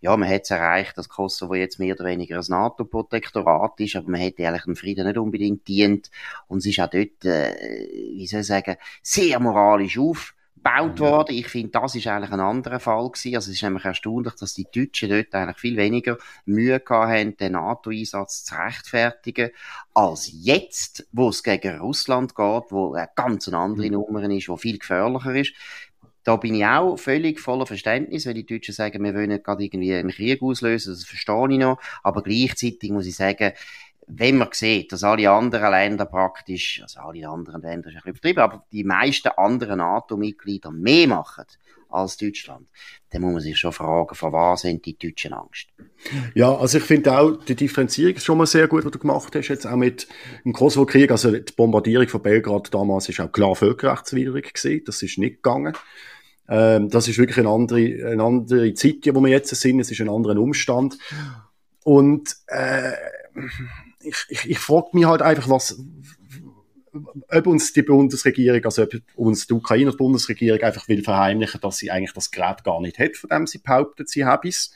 ja, 0.00 0.16
man 0.16 0.30
hat 0.30 0.44
es 0.44 0.50
erreicht, 0.50 0.96
dass 0.96 1.10
Kosovo 1.10 1.54
jetzt 1.54 1.78
mehr 1.78 1.94
oder 1.94 2.06
weniger 2.06 2.38
ein 2.38 2.44
NATO-Protektorat 2.48 3.78
ist, 3.80 3.96
aber 3.96 4.10
man 4.10 4.20
hätte 4.20 4.48
eigentlich 4.48 4.64
dem 4.64 4.76
Frieden 4.76 5.06
nicht 5.06 5.18
unbedingt 5.18 5.68
dient 5.68 6.10
und 6.48 6.58
es 6.58 6.66
ist 6.66 6.80
auch 6.80 6.88
dort, 6.88 7.22
äh, 7.26 7.86
wie 8.16 8.26
soll 8.26 8.40
ich 8.40 8.46
sagen, 8.46 8.76
sehr 9.02 9.38
moralisch 9.40 9.98
auf 9.98 10.34
gebaut 10.62 11.00
worden. 11.00 11.34
Ich 11.34 11.48
finde, 11.48 11.70
das 11.72 11.94
ist 11.94 12.06
eigentlich 12.06 12.30
ein 12.30 12.40
anderer 12.40 12.80
Fall 12.80 13.10
gewesen. 13.10 13.34
Also 13.34 13.50
es 13.50 13.56
ist 13.56 13.62
nämlich 13.62 13.84
erstaunlich, 13.84 14.34
dass 14.34 14.54
die 14.54 14.66
Deutschen 14.72 15.10
dort 15.10 15.34
eigentlich 15.34 15.58
viel 15.58 15.76
weniger 15.76 16.18
Mühe 16.44 16.78
gehabt 16.80 17.10
haben, 17.10 17.36
den 17.36 17.52
NATO-Einsatz 17.52 18.44
zu 18.44 18.54
rechtfertigen, 18.54 19.50
als 19.94 20.30
jetzt, 20.32 21.06
wo 21.12 21.28
es 21.28 21.42
gegen 21.42 21.78
Russland 21.78 22.34
geht, 22.34 22.64
wo 22.70 22.94
eine 22.94 23.08
ganz 23.14 23.48
andere 23.48 23.86
mhm. 23.86 23.92
Nummer 23.92 24.22
ist, 24.30 24.48
wo 24.48 24.56
viel 24.56 24.78
gefährlicher 24.78 25.34
ist. 25.34 25.52
Da 26.24 26.36
bin 26.36 26.54
ich 26.54 26.64
auch 26.64 26.96
völlig 26.96 27.40
voller 27.40 27.66
Verständnis, 27.66 28.26
wenn 28.26 28.36
die 28.36 28.46
Deutschen 28.46 28.74
sagen, 28.74 29.02
wir 29.02 29.12
wollen 29.12 29.42
gerade 29.42 29.64
irgendwie 29.64 29.92
einen 29.92 30.10
Krieg 30.10 30.40
auslösen, 30.40 30.92
das 30.92 31.04
verstehe 31.04 31.50
ich 31.50 31.58
noch. 31.58 31.80
Aber 32.04 32.22
gleichzeitig 32.22 32.90
muss 32.90 33.06
ich 33.06 33.16
sagen, 33.16 33.52
wenn 34.06 34.36
man 34.36 34.48
sieht, 34.52 34.92
dass 34.92 35.04
alle 35.04 35.30
anderen 35.30 35.70
Länder 35.70 36.06
praktisch, 36.06 36.80
also 36.82 37.00
alle 37.00 37.28
anderen 37.28 37.62
Länder 37.62 37.90
ist 37.90 37.96
ein 37.96 38.02
bisschen 38.02 38.10
übertrieben, 38.10 38.40
aber 38.40 38.66
die 38.72 38.84
meisten 38.84 39.28
anderen 39.28 39.78
NATO-Mitglieder 39.78 40.70
mehr 40.70 41.08
machen 41.08 41.44
als 41.88 42.16
Deutschland, 42.16 42.68
dann 43.10 43.22
muss 43.22 43.32
man 43.32 43.42
sich 43.42 43.58
schon 43.58 43.72
fragen, 43.72 44.14
von 44.14 44.32
was 44.32 44.62
sind 44.62 44.84
die 44.86 44.96
Deutschen 44.96 45.34
Angst? 45.34 45.68
Ja, 46.34 46.54
also 46.54 46.78
ich 46.78 46.84
finde 46.84 47.16
auch, 47.16 47.32
die 47.44 47.54
Differenzierung 47.54 48.14
ist 48.14 48.24
schon 48.24 48.38
mal 48.38 48.46
sehr 48.46 48.66
gut, 48.66 48.84
was 48.84 48.92
du 48.92 48.98
gemacht 48.98 49.34
hast, 49.36 49.48
jetzt 49.48 49.66
auch 49.66 49.76
mit 49.76 50.08
dem 50.44 50.52
Kosovo-Krieg, 50.52 51.10
also 51.10 51.30
die 51.30 51.52
Bombardierung 51.52 52.08
von 52.08 52.22
Belgrad 52.22 52.72
damals 52.72 53.08
ist 53.08 53.20
auch 53.20 53.30
klar 53.30 53.54
völkerrechtswidrig 53.54 54.54
gewesen, 54.54 54.84
das 54.86 55.02
ist 55.02 55.18
nicht 55.18 55.42
gegangen. 55.42 55.76
Ähm, 56.48 56.88
das 56.88 57.08
ist 57.08 57.18
wirklich 57.18 57.38
eine 57.38 57.50
andere, 57.50 58.10
eine 58.10 58.22
andere 58.22 58.74
Zeit, 58.74 59.06
wo 59.12 59.20
wir 59.20 59.30
jetzt 59.30 59.54
sind, 59.54 59.80
es 59.80 59.90
ist 59.90 60.00
ein 60.00 60.08
anderer 60.08 60.36
Umstand. 60.38 60.98
Und 61.84 62.36
äh, 62.48 62.92
ich, 64.02 64.16
ich, 64.28 64.50
ich 64.50 64.58
frage 64.58 64.88
mich 64.92 65.06
halt 65.06 65.22
einfach, 65.22 65.48
was, 65.48 65.78
ob 66.92 67.46
uns 67.46 67.72
die 67.72 67.82
Bundesregierung, 67.82 68.64
also 68.64 68.82
ob 68.82 68.94
uns 69.14 69.46
die 69.46 69.54
Ukrainer 69.54 69.92
Bundesregierung 69.92 70.60
einfach 70.60 70.88
will 70.88 71.02
verheimlichen, 71.02 71.60
dass 71.60 71.78
sie 71.78 71.90
eigentlich 71.90 72.12
das 72.12 72.30
Gerät 72.30 72.64
gar 72.64 72.80
nicht 72.80 72.98
hat, 72.98 73.16
von 73.16 73.30
dem 73.30 73.46
sie 73.46 73.58
behauptet, 73.58 74.08
sie 74.08 74.24
habe 74.24 74.48
es. 74.48 74.72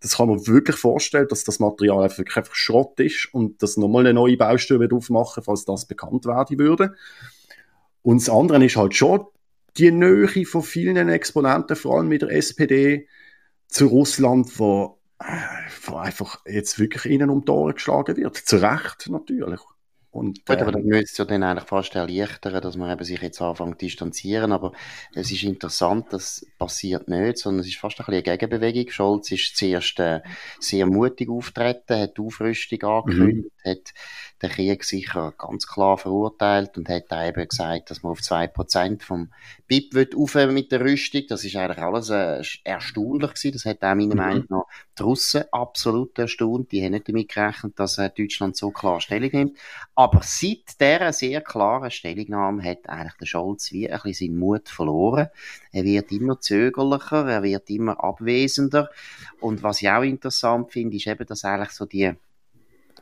Das 0.00 0.16
kann 0.16 0.28
man 0.28 0.46
wirklich 0.46 0.76
vorstellen, 0.76 1.28
dass 1.28 1.44
das 1.44 1.60
Material 1.60 2.02
einfach 2.02 2.18
wirklich 2.18 2.36
einfach 2.36 2.54
Schrott 2.54 3.00
ist 3.00 3.28
und 3.32 3.62
dass 3.62 3.78
nochmal 3.78 4.02
eine 4.02 4.14
neue 4.14 4.36
Baustelle 4.36 4.88
aufmachen, 4.92 5.42
falls 5.42 5.64
das 5.64 5.86
bekannt 5.86 6.26
werden 6.26 6.58
würde. 6.58 6.94
Und 8.02 8.20
das 8.20 8.28
andere 8.28 8.62
ist 8.62 8.76
halt 8.76 8.94
schon 8.94 9.24
die 9.78 9.90
Nähe 9.90 10.44
von 10.44 10.62
vielen 10.62 11.08
Exponenten, 11.08 11.76
vor 11.76 11.96
allem 11.96 12.08
mit 12.08 12.22
der 12.22 12.30
SPD, 12.30 13.08
zu 13.68 13.86
Russland, 13.86 14.58
wo, 14.58 14.98
wo 15.86 15.96
einfach 15.96 16.40
jetzt 16.46 16.78
wirklich 16.78 17.06
ihnen 17.06 17.30
um 17.30 17.44
die 17.44 17.50
Ohren 17.50 17.74
geschlagen 17.74 18.16
wird. 18.16 18.36
Zu 18.36 18.56
Recht 18.56 19.08
natürlich. 19.08 19.60
Und, 20.14 20.46
Gut, 20.46 20.58
aber 20.58 20.68
ähm, 20.68 20.72
dann 20.74 20.84
müsste 20.84 21.04
es 21.10 21.18
ja 21.18 21.24
dann 21.24 21.42
eigentlich 21.42 21.68
fast 21.68 21.96
erleichtern, 21.96 22.62
dass 22.62 22.76
man 22.76 22.92
eben 22.92 23.04
sich 23.04 23.20
jetzt 23.20 23.42
anfängt 23.42 23.80
zu 23.80 23.86
distanzieren. 23.86 24.52
Aber 24.52 24.70
es 25.12 25.32
ist 25.32 25.42
interessant, 25.42 26.06
das 26.10 26.46
passiert 26.56 27.08
nicht, 27.08 27.38
sondern 27.38 27.62
es 27.62 27.66
ist 27.66 27.78
fast 27.78 27.98
ein 27.98 28.06
bisschen 28.06 28.24
eine 28.24 28.38
Gegenbewegung. 28.38 28.92
Scholz 28.92 29.32
ist 29.32 29.56
zuerst 29.56 29.98
äh, 29.98 30.20
sehr 30.60 30.86
mutig 30.86 31.28
auftreten, 31.28 31.98
hat 31.98 32.20
Aufrüstung 32.20 32.82
angekündigt, 32.84 33.50
mhm. 33.64 33.70
hat 33.70 33.92
den 34.44 34.50
Krieg 34.50 34.84
sicher 34.84 35.32
ganz 35.38 35.66
klar 35.66 35.96
verurteilt 35.98 36.76
und 36.76 36.88
hat 36.88 37.04
eben 37.10 37.48
gesagt, 37.48 37.90
dass 37.90 38.02
man 38.02 38.12
auf 38.12 38.20
2% 38.20 39.02
vom 39.02 39.30
BIP 39.66 39.94
wird 39.94 40.14
mit 40.52 40.70
der 40.70 40.80
Rüstung. 40.80 41.22
Das 41.28 41.44
ist 41.44 41.56
eigentlich 41.56 41.82
alles 41.82 42.10
äh, 42.10 42.42
erstaunlich 42.64 43.34
gewesen. 43.34 43.52
Das 43.52 43.64
hat 43.64 43.82
auch 43.82 43.94
meiner 43.94 44.14
mhm. 44.14 44.16
Meinung 44.16 44.44
nach 44.48 44.64
die 44.98 45.02
Russen 45.02 45.44
absolut 45.52 46.18
erstaunt. 46.18 46.70
Die 46.72 46.84
haben 46.84 46.92
nicht 46.92 47.08
damit 47.08 47.28
gerechnet, 47.28 47.78
dass 47.78 47.98
äh, 47.98 48.10
Deutschland 48.10 48.56
so 48.56 48.70
klar 48.70 49.00
Stellung 49.00 49.30
nimmt. 49.32 49.58
Aber 49.94 50.20
seit 50.22 50.80
dieser 50.80 51.12
sehr 51.12 51.40
klaren 51.40 51.90
Stellungnahme 51.90 52.62
hat 52.62 52.88
eigentlich 52.88 53.14
der 53.14 53.26
Scholz 53.26 53.72
wie 53.72 53.90
ein 53.90 54.00
bisschen 54.02 54.28
seinen 54.28 54.38
Mut 54.38 54.68
verloren. 54.68 55.28
Er 55.72 55.84
wird 55.84 56.12
immer 56.12 56.40
zögerlicher, 56.40 57.26
er 57.28 57.42
wird 57.42 57.70
immer 57.70 58.02
abwesender. 58.02 58.90
Und 59.40 59.62
was 59.62 59.82
ich 59.82 59.88
auch 59.88 60.02
interessant 60.02 60.72
finde, 60.72 60.96
ist 60.96 61.06
eben, 61.06 61.26
dass 61.26 61.44
eigentlich 61.44 61.70
so 61.70 61.86
die 61.86 62.14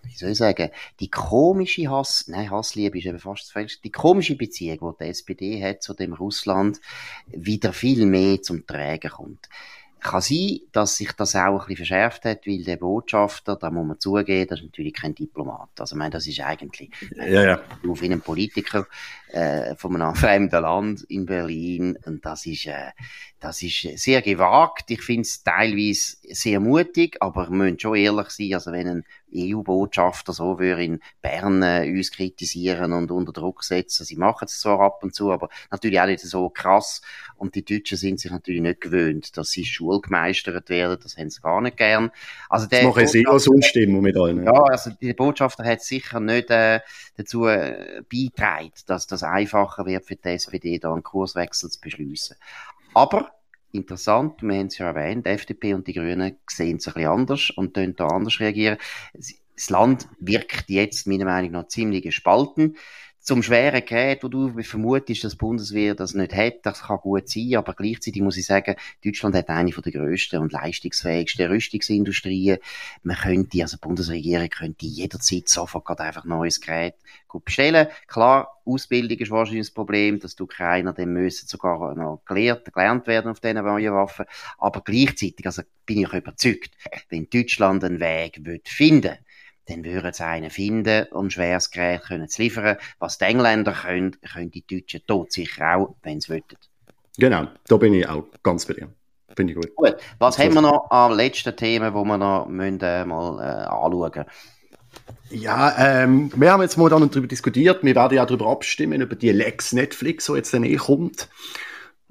wie 0.04 0.16
soll 0.16 0.30
ich 0.30 0.38
sagen, 0.38 0.70
die 1.00 1.10
komische 1.10 1.90
Hass, 1.90 2.26
nein, 2.28 2.50
Hassliebe 2.50 2.98
ist 2.98 3.06
eben 3.06 3.18
fast 3.18 3.54
das 3.54 3.80
die 3.80 3.90
komische 3.90 4.36
Beziehung, 4.36 4.94
die 4.98 5.04
die 5.04 5.10
SPD 5.10 5.64
hat 5.64 5.82
zu 5.82 5.94
dem 5.94 6.12
Russland, 6.12 6.80
wieder 7.28 7.72
viel 7.72 8.06
mehr 8.06 8.42
zum 8.42 8.66
Tragen 8.66 9.10
kommt. 9.10 9.48
Kann 10.00 10.20
sein, 10.20 10.58
dass 10.72 10.96
sich 10.96 11.12
das 11.12 11.36
auch 11.36 11.52
ein 11.52 11.58
bisschen 11.58 11.76
verschärft 11.76 12.24
hat, 12.24 12.44
weil 12.44 12.64
der 12.64 12.76
Botschafter, 12.76 13.54
da 13.54 13.70
muss 13.70 13.86
man 13.86 14.00
zugeben, 14.00 14.48
das 14.48 14.58
ist 14.58 14.64
natürlich 14.64 14.94
kein 14.94 15.14
Diplomat. 15.14 15.68
Also, 15.78 15.94
ich 15.94 15.98
meine, 15.98 16.10
das 16.10 16.26
ist 16.26 16.40
eigentlich, 16.40 16.90
ja, 17.14 17.42
ja. 17.42 17.60
auf 17.88 18.02
einen 18.02 18.20
Politiker, 18.20 18.88
äh, 19.32 19.74
von 19.76 20.00
einem 20.00 20.14
fremden 20.14 20.62
Land 20.62 21.02
in 21.04 21.26
Berlin, 21.26 21.98
und 22.06 22.24
das 22.24 22.46
ist, 22.46 22.66
äh, 22.66 22.90
das 23.42 23.60
ist 23.62 23.98
sehr 23.98 24.22
gewagt. 24.22 24.90
Ich 24.90 25.02
finde 25.02 25.22
es 25.22 25.42
teilweise 25.42 26.16
sehr 26.30 26.60
mutig, 26.60 27.16
aber 27.20 27.48
wir 27.48 27.56
müssen 27.56 27.78
schon 27.78 27.96
ehrlich 27.96 28.30
sein. 28.30 28.54
Also 28.54 28.70
wenn 28.70 28.88
ein 28.88 29.04
EU-Botschafter 29.34 30.32
so 30.32 30.58
würde 30.60 30.84
in 30.84 31.00
Bern 31.22 31.62
äh, 31.62 31.88
uns 31.88 32.12
kritisieren 32.12 32.92
und 32.92 33.10
unter 33.10 33.32
Druck 33.32 33.64
setzen, 33.64 34.04
sie 34.04 34.16
machen 34.16 34.44
es 34.44 34.60
zwar 34.60 34.80
ab 34.80 35.02
und 35.02 35.14
zu, 35.14 35.32
aber 35.32 35.48
natürlich 35.70 36.00
auch 36.00 36.06
nicht 36.06 36.20
so 36.20 36.50
krass. 36.50 37.02
Und 37.36 37.56
die 37.56 37.64
Deutschen 37.64 37.98
sind 37.98 38.20
sich 38.20 38.30
natürlich 38.30 38.60
nicht 38.60 38.80
gewöhnt, 38.80 39.36
dass 39.36 39.50
sie 39.50 39.64
schulgemeistert 39.64 40.68
werden. 40.68 40.98
Das 41.02 41.16
haben 41.16 41.30
sie 41.30 41.40
gar 41.40 41.60
nicht 41.60 41.76
gern. 41.76 42.12
Also 42.48 42.66
der 42.66 42.82
das 42.82 42.94
machen 42.94 43.08
sie 43.08 43.26
als 43.26 43.48
Unstimmung 43.48 44.02
mit 44.02 44.16
allen. 44.16 44.44
Ja, 44.44 44.52
also 44.52 44.90
der 44.90 45.14
Botschafter 45.14 45.64
hat 45.64 45.82
sicher 45.82 46.20
nicht 46.20 46.50
äh, 46.50 46.80
dazu 47.16 47.46
äh, 47.46 48.02
beitragen, 48.08 48.70
dass 48.86 49.08
das 49.08 49.21
einfacher 49.22 49.86
wird 49.86 50.04
für 50.04 50.16
die 50.16 50.28
SPD, 50.28 50.78
da 50.78 50.92
einen 50.92 51.02
Kurswechsel 51.02 51.70
zu 51.70 51.80
beschließen. 51.80 52.36
Aber 52.94 53.32
interessant, 53.72 54.42
wir 54.42 54.58
haben 54.58 54.66
es 54.66 54.78
ja 54.78 54.86
erwähnt, 54.86 55.26
die 55.26 55.30
FDP 55.30 55.74
und 55.74 55.86
die 55.86 55.94
Grünen 55.94 56.36
sehen 56.48 56.76
es 56.76 56.86
ein 56.86 56.94
bisschen 56.94 57.10
anders 57.10 57.50
und 57.50 57.74
können 57.74 57.96
da 57.96 58.06
anders 58.06 58.40
reagieren. 58.40 58.78
Das 59.14 59.70
Land 59.70 60.08
wirkt 60.18 60.68
jetzt 60.68 61.06
meiner 61.06 61.24
Meinung 61.24 61.52
nach 61.52 61.68
ziemlich 61.68 62.02
gespalten 62.02 62.76
zum 63.22 63.40
schweren 63.40 63.84
Gerät, 63.84 64.24
wo 64.24 64.28
du 64.28 64.60
vermutest, 64.64 65.22
dass 65.22 65.32
die 65.32 65.38
Bundeswehr 65.38 65.94
das 65.94 66.12
nicht 66.12 66.34
hat, 66.34 66.54
das 66.64 66.82
kann 66.82 66.98
gut 66.98 67.28
sein, 67.28 67.54
aber 67.54 67.72
gleichzeitig 67.72 68.20
muss 68.20 68.36
ich 68.36 68.46
sagen, 68.46 68.74
Deutschland 69.04 69.36
hat 69.36 69.48
eine 69.48 69.70
der 69.70 69.92
grössten 69.92 70.40
und 70.40 70.50
leistungsfähigsten 70.50 71.46
Rüstungsindustrien. 71.46 72.58
Man 73.04 73.16
könnte, 73.16 73.62
also 73.62 73.76
die 73.76 73.80
Bundesregierung 73.80 74.48
könnte 74.48 74.86
jederzeit 74.86 75.48
sofort 75.48 75.84
gerade 75.84 76.02
einfach 76.02 76.24
neues 76.24 76.60
Gerät 76.60 76.94
bestellen. 77.44 77.86
Klar, 78.08 78.60
Ausbildung 78.64 79.16
ist 79.18 79.30
wahrscheinlich 79.30 79.66
das 79.66 79.74
Problem, 79.74 80.18
dass 80.18 80.36
die 80.36 80.42
Ukrainer 80.42 80.92
dann 80.92 81.12
müssen 81.12 81.46
sogar 81.46 81.94
noch 81.94 82.22
gelernt, 82.26 82.72
gelernt 82.72 83.06
werden 83.06 83.30
auf 83.30 83.40
diesen 83.40 83.64
neuen 83.64 83.94
Waffen. 83.94 84.26
Aber 84.58 84.82
gleichzeitig, 84.82 85.46
also 85.46 85.62
bin 85.86 86.00
ich 86.02 86.12
überzeugt, 86.12 86.72
wenn 87.08 87.30
Deutschland 87.30 87.84
einen 87.84 88.00
Weg 88.00 88.40
finden 88.64 89.02
will, 89.02 89.18
dann 89.66 89.84
würden 89.84 90.12
sie 90.12 90.24
einen 90.24 90.50
finden, 90.50 91.06
um 91.12 91.30
schweres 91.30 91.70
Gerät 91.70 92.02
können 92.02 92.28
zu 92.28 92.42
liefern. 92.42 92.76
Was 92.98 93.18
die 93.18 93.24
Engländer 93.24 93.72
können, 93.72 94.16
können 94.20 94.50
die 94.50 94.64
Deutschen 94.66 95.06
tot 95.06 95.32
sicher 95.32 95.76
auch, 95.76 95.94
wenn 96.02 96.20
sie 96.20 96.30
wollten. 96.30 96.56
Genau, 97.18 97.46
da 97.68 97.76
bin 97.76 97.94
ich 97.94 98.08
auch 98.08 98.24
ganz 98.42 98.66
bei 98.66 98.74
dir. 98.74 98.88
Finde 99.36 99.52
ich 99.52 99.58
gut. 99.58 99.74
Gut, 99.76 99.96
was 100.18 100.38
haben 100.38 100.54
wir 100.54 100.62
noch 100.62 100.90
an 100.90 101.12
letzten 101.12 101.56
Themen, 101.56 101.92
die 101.92 102.04
wir 102.04 102.18
noch 102.18 102.46
müssen, 102.48 102.80
äh, 102.80 103.04
mal 103.04 103.38
äh, 103.38 103.66
anschauen 103.66 104.24
ja, 105.30 105.74
ähm, 105.78 106.30
wir 106.36 106.52
haben 106.52 106.60
jetzt 106.60 106.76
mal 106.76 106.90
darüber 106.90 107.26
diskutiert. 107.26 107.82
Wir 107.82 107.94
werden 107.94 108.16
ja 108.16 108.26
darüber 108.26 108.48
abstimmen, 108.48 109.00
über 109.00 109.16
die 109.16 109.30
Lex 109.30 109.72
Netflix, 109.72 110.26
die 110.26 110.34
jetzt 110.34 110.52
dann 110.52 110.64
eh 110.64 110.76
kommt. 110.76 111.28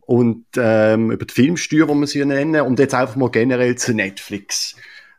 Und 0.01 0.46
ähm, 0.58 1.12
über 1.12 1.25
die 1.25 1.34
Filmsteuer, 1.34 1.86
die 1.86 1.93
wir 1.93 2.08
sie 2.08 2.25
nennen. 2.25 2.62
Und 2.62 2.79
jetzt 2.79 2.96
einfach 2.96 3.15
mal 3.15 3.29
generell 3.29 3.75
zu 3.75 3.93
Netflix. 3.93 4.75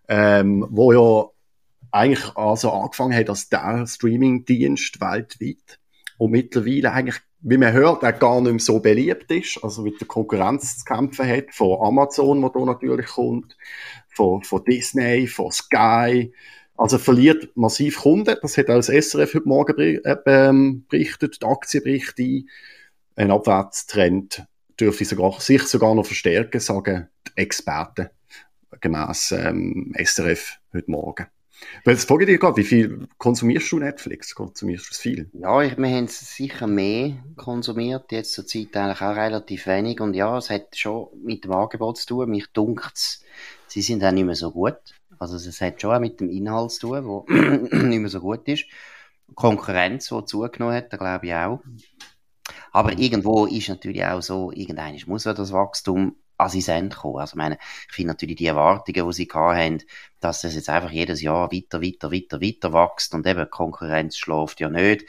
Ähm, 0.09 0.67
wo 0.69 0.93
ja 0.93 1.31
eigentlich 1.93 2.37
also 2.37 2.73
angefangen 2.73 3.15
hat 3.15 3.29
als 3.29 3.49
der 3.49 3.87
Streaming-Dienst 3.87 5.01
weltweit. 5.01 5.79
Und 6.19 6.31
mittlerweile 6.31 6.93
eigentlich, 6.93 7.21
wie 7.41 7.59
man 7.59 7.73
hört, 7.73 8.05
auch 8.05 8.19
gar 8.19 8.41
nicht 8.41 8.51
mehr 8.51 8.61
so 8.61 8.81
beliebt 8.81 9.31
ist, 9.31 9.63
also 9.63 9.83
mit 9.83 10.01
der 10.01 10.09
Konkurrenz 10.09 10.79
zu 10.79 10.85
kämpfen 10.85 11.29
hat, 11.29 11.53
von 11.53 11.81
Amazon, 11.81 12.43
wo 12.43 12.49
da 12.49 12.65
natürlich 12.65 13.07
kommt, 13.07 13.57
von, 14.09 14.43
von 14.43 14.65
Disney, 14.65 15.27
von 15.27 15.51
Sky, 15.51 16.33
also 16.77 16.99
verliert 16.99 17.57
massiv 17.57 18.01
Kunden, 18.01 18.37
das 18.41 18.57
hat 18.57 18.71
auch 18.71 18.77
das 18.77 18.87
SRF 18.87 19.35
heute 19.35 19.49
Morgen 19.49 20.01
äh, 20.05 20.17
ähm, 20.27 20.87
berichtet, 20.89 21.43
die 21.43 21.47
Aktienberichte, 21.47 22.45
ein. 23.15 23.31
Abwärtstrend 23.31 24.47
dürfte 24.81 25.05
sogar, 25.05 25.41
sich 25.41 25.63
sogar 25.65 25.95
noch 25.95 26.07
verstärken, 26.07 26.61
sagen 26.61 27.09
die 27.29 27.43
Experten, 27.43 28.09
gemäß 28.81 29.33
ähm, 29.33 29.93
SRF 30.03 30.59
heute 30.73 30.91
Morgen. 30.91 31.27
Weil 31.85 31.95
es 31.95 32.05
frage 32.05 32.27
dich 32.27 32.39
gerade, 32.41 32.57
wie 32.57 32.65
viel 32.65 33.09
konsumierst 33.19 33.71
du 33.73 33.79
Netflix? 33.79 34.35
Konsumierst 34.35 34.87
du 34.87 34.91
es 34.93 34.99
viel? 34.99 35.31
Ja, 35.33 35.63
ich, 35.63 35.77
wir 35.77 35.89
haben 35.89 36.05
es 36.05 36.37
sicher 36.37 36.67
mehr 36.67 37.17
konsumiert, 37.37 38.13
jetzt 38.13 38.33
zur 38.33 38.47
Zeit 38.47 38.77
eigentlich 38.77 39.01
auch 39.01 39.17
relativ 39.17 39.67
wenig. 39.67 40.01
Und 40.01 40.15
ja, 40.15 40.37
es 40.37 40.51
hat 40.51 40.77
schon 40.77 41.09
mit 41.23 41.45
dem 41.45 41.53
Angebot 41.53 41.99
zu 41.99 42.07
tun. 42.07 42.31
Mich 42.31 42.47
dunkt 42.53 43.23
sie 43.73 43.83
sind 43.83 44.05
auch 44.05 44.13
nicht 44.13 44.25
mehr 44.25 44.35
so 44.35 44.51
gut. 44.51 44.77
Also 45.19 45.37
es 45.37 45.61
hat 45.61 45.81
schon 45.81 45.95
auch 45.95 46.01
mit 46.01 46.21
dem 46.21 46.29
Inhalt 46.29 46.73
zu 46.73 46.89
tun, 46.89 47.25
der 47.29 47.83
nicht 47.83 48.01
mehr 48.01 48.09
so 48.09 48.21
gut 48.21 48.47
ist. 48.49 48.67
Konkurrenz, 49.35 50.09
die 50.09 50.25
zugenommen 50.27 50.75
hat, 50.75 50.93
da 50.93 50.97
glaube 50.99 51.27
ich 51.27 51.35
auch. 51.35 51.61
Aber 52.71 52.99
irgendwo 52.99 53.47
ist 53.47 53.69
natürlich 53.69 54.05
auch 54.05 54.21
so, 54.21 54.53
irgendeines 54.53 55.07
muss 55.07 55.25
ja 55.25 55.33
das 55.33 55.53
Wachstum 55.53 56.17
an 56.43 56.61
sein 56.61 56.85
Ende 56.85 56.97
kommen. 56.97 57.19
Also, 57.19 57.33
ich 57.33 57.37
meine, 57.37 57.59
ich 57.89 57.95
finde 57.95 58.09
natürlich 58.09 58.37
die 58.37 58.47
Erwartungen, 58.47 59.07
die 59.07 59.13
sie 59.15 59.29
haben, 59.33 59.83
dass 60.21 60.43
das 60.43 60.55
jetzt 60.55 60.69
einfach 60.69 60.91
jedes 60.91 61.21
Jahr 61.21 61.51
weiter, 61.53 61.83
weiter, 61.83 62.13
weiter, 62.13 62.41
weiter 62.41 62.73
wächst 62.73 63.15
und 63.15 63.27
eben 63.27 63.51
Konkurrenz 63.51 64.17
schläft 64.17 64.61
ja 64.61 64.69
nicht. 64.69 65.05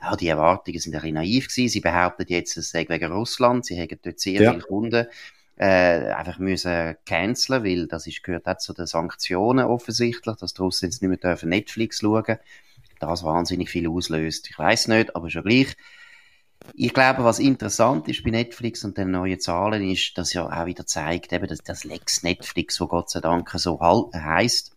Ja, 0.00 0.16
die 0.16 0.28
Erwartungen 0.28 0.78
sind 0.78 0.94
ein 0.94 1.00
bisschen 1.00 1.14
naiv 1.14 1.48
gewesen. 1.48 1.68
Sie 1.68 1.80
behaupten 1.80 2.26
jetzt, 2.28 2.56
es 2.56 2.70
sei 2.70 2.86
wegen 2.88 3.12
Russland. 3.12 3.66
Sie 3.66 3.78
haben 3.78 3.98
dort 4.02 4.20
sehr 4.20 4.40
ja. 4.40 4.52
viele 4.52 4.62
Kunden. 4.62 5.06
Äh, 5.56 6.12
einfach 6.12 6.38
müssen 6.38 6.96
canceln, 7.06 7.62
weil 7.62 7.86
das 7.86 8.06
ist, 8.06 8.24
gehört 8.24 8.48
auch 8.48 8.58
zu 8.58 8.72
den 8.72 8.86
Sanktionen 8.86 9.66
offensichtlich, 9.66 10.36
dass 10.36 10.54
die 10.54 10.62
Russen 10.62 10.86
jetzt 10.86 11.00
nicht 11.00 11.08
mehr 11.08 11.18
dürfen 11.18 11.48
Netflix 11.48 12.00
schauen. 12.00 12.38
Das 12.98 13.22
wahnsinnig 13.22 13.70
viel 13.70 13.88
auslöst. 13.88 14.48
Ich 14.50 14.58
weiß 14.58 14.88
nicht, 14.88 15.14
aber 15.14 15.30
schon 15.30 15.44
gleich 15.44 15.76
ich 16.72 16.92
glaube, 16.94 17.24
was 17.24 17.38
interessant 17.38 18.08
ist 18.08 18.24
bei 18.24 18.30
Netflix 18.30 18.84
und 18.84 18.96
den 18.96 19.10
neuen 19.10 19.38
Zahlen 19.38 19.88
ist, 19.88 20.16
dass 20.16 20.32
ja 20.32 20.46
auch 20.46 20.66
wieder 20.66 20.86
zeigt, 20.86 21.32
eben, 21.32 21.46
dass 21.46 21.62
das 21.62 21.84
Lex 21.84 22.22
Netflix, 22.22 22.80
wo 22.80 22.86
Gott 22.86 23.10
sei 23.10 23.20
Dank 23.20 23.50
so 23.50 23.78
heißt, 23.80 24.74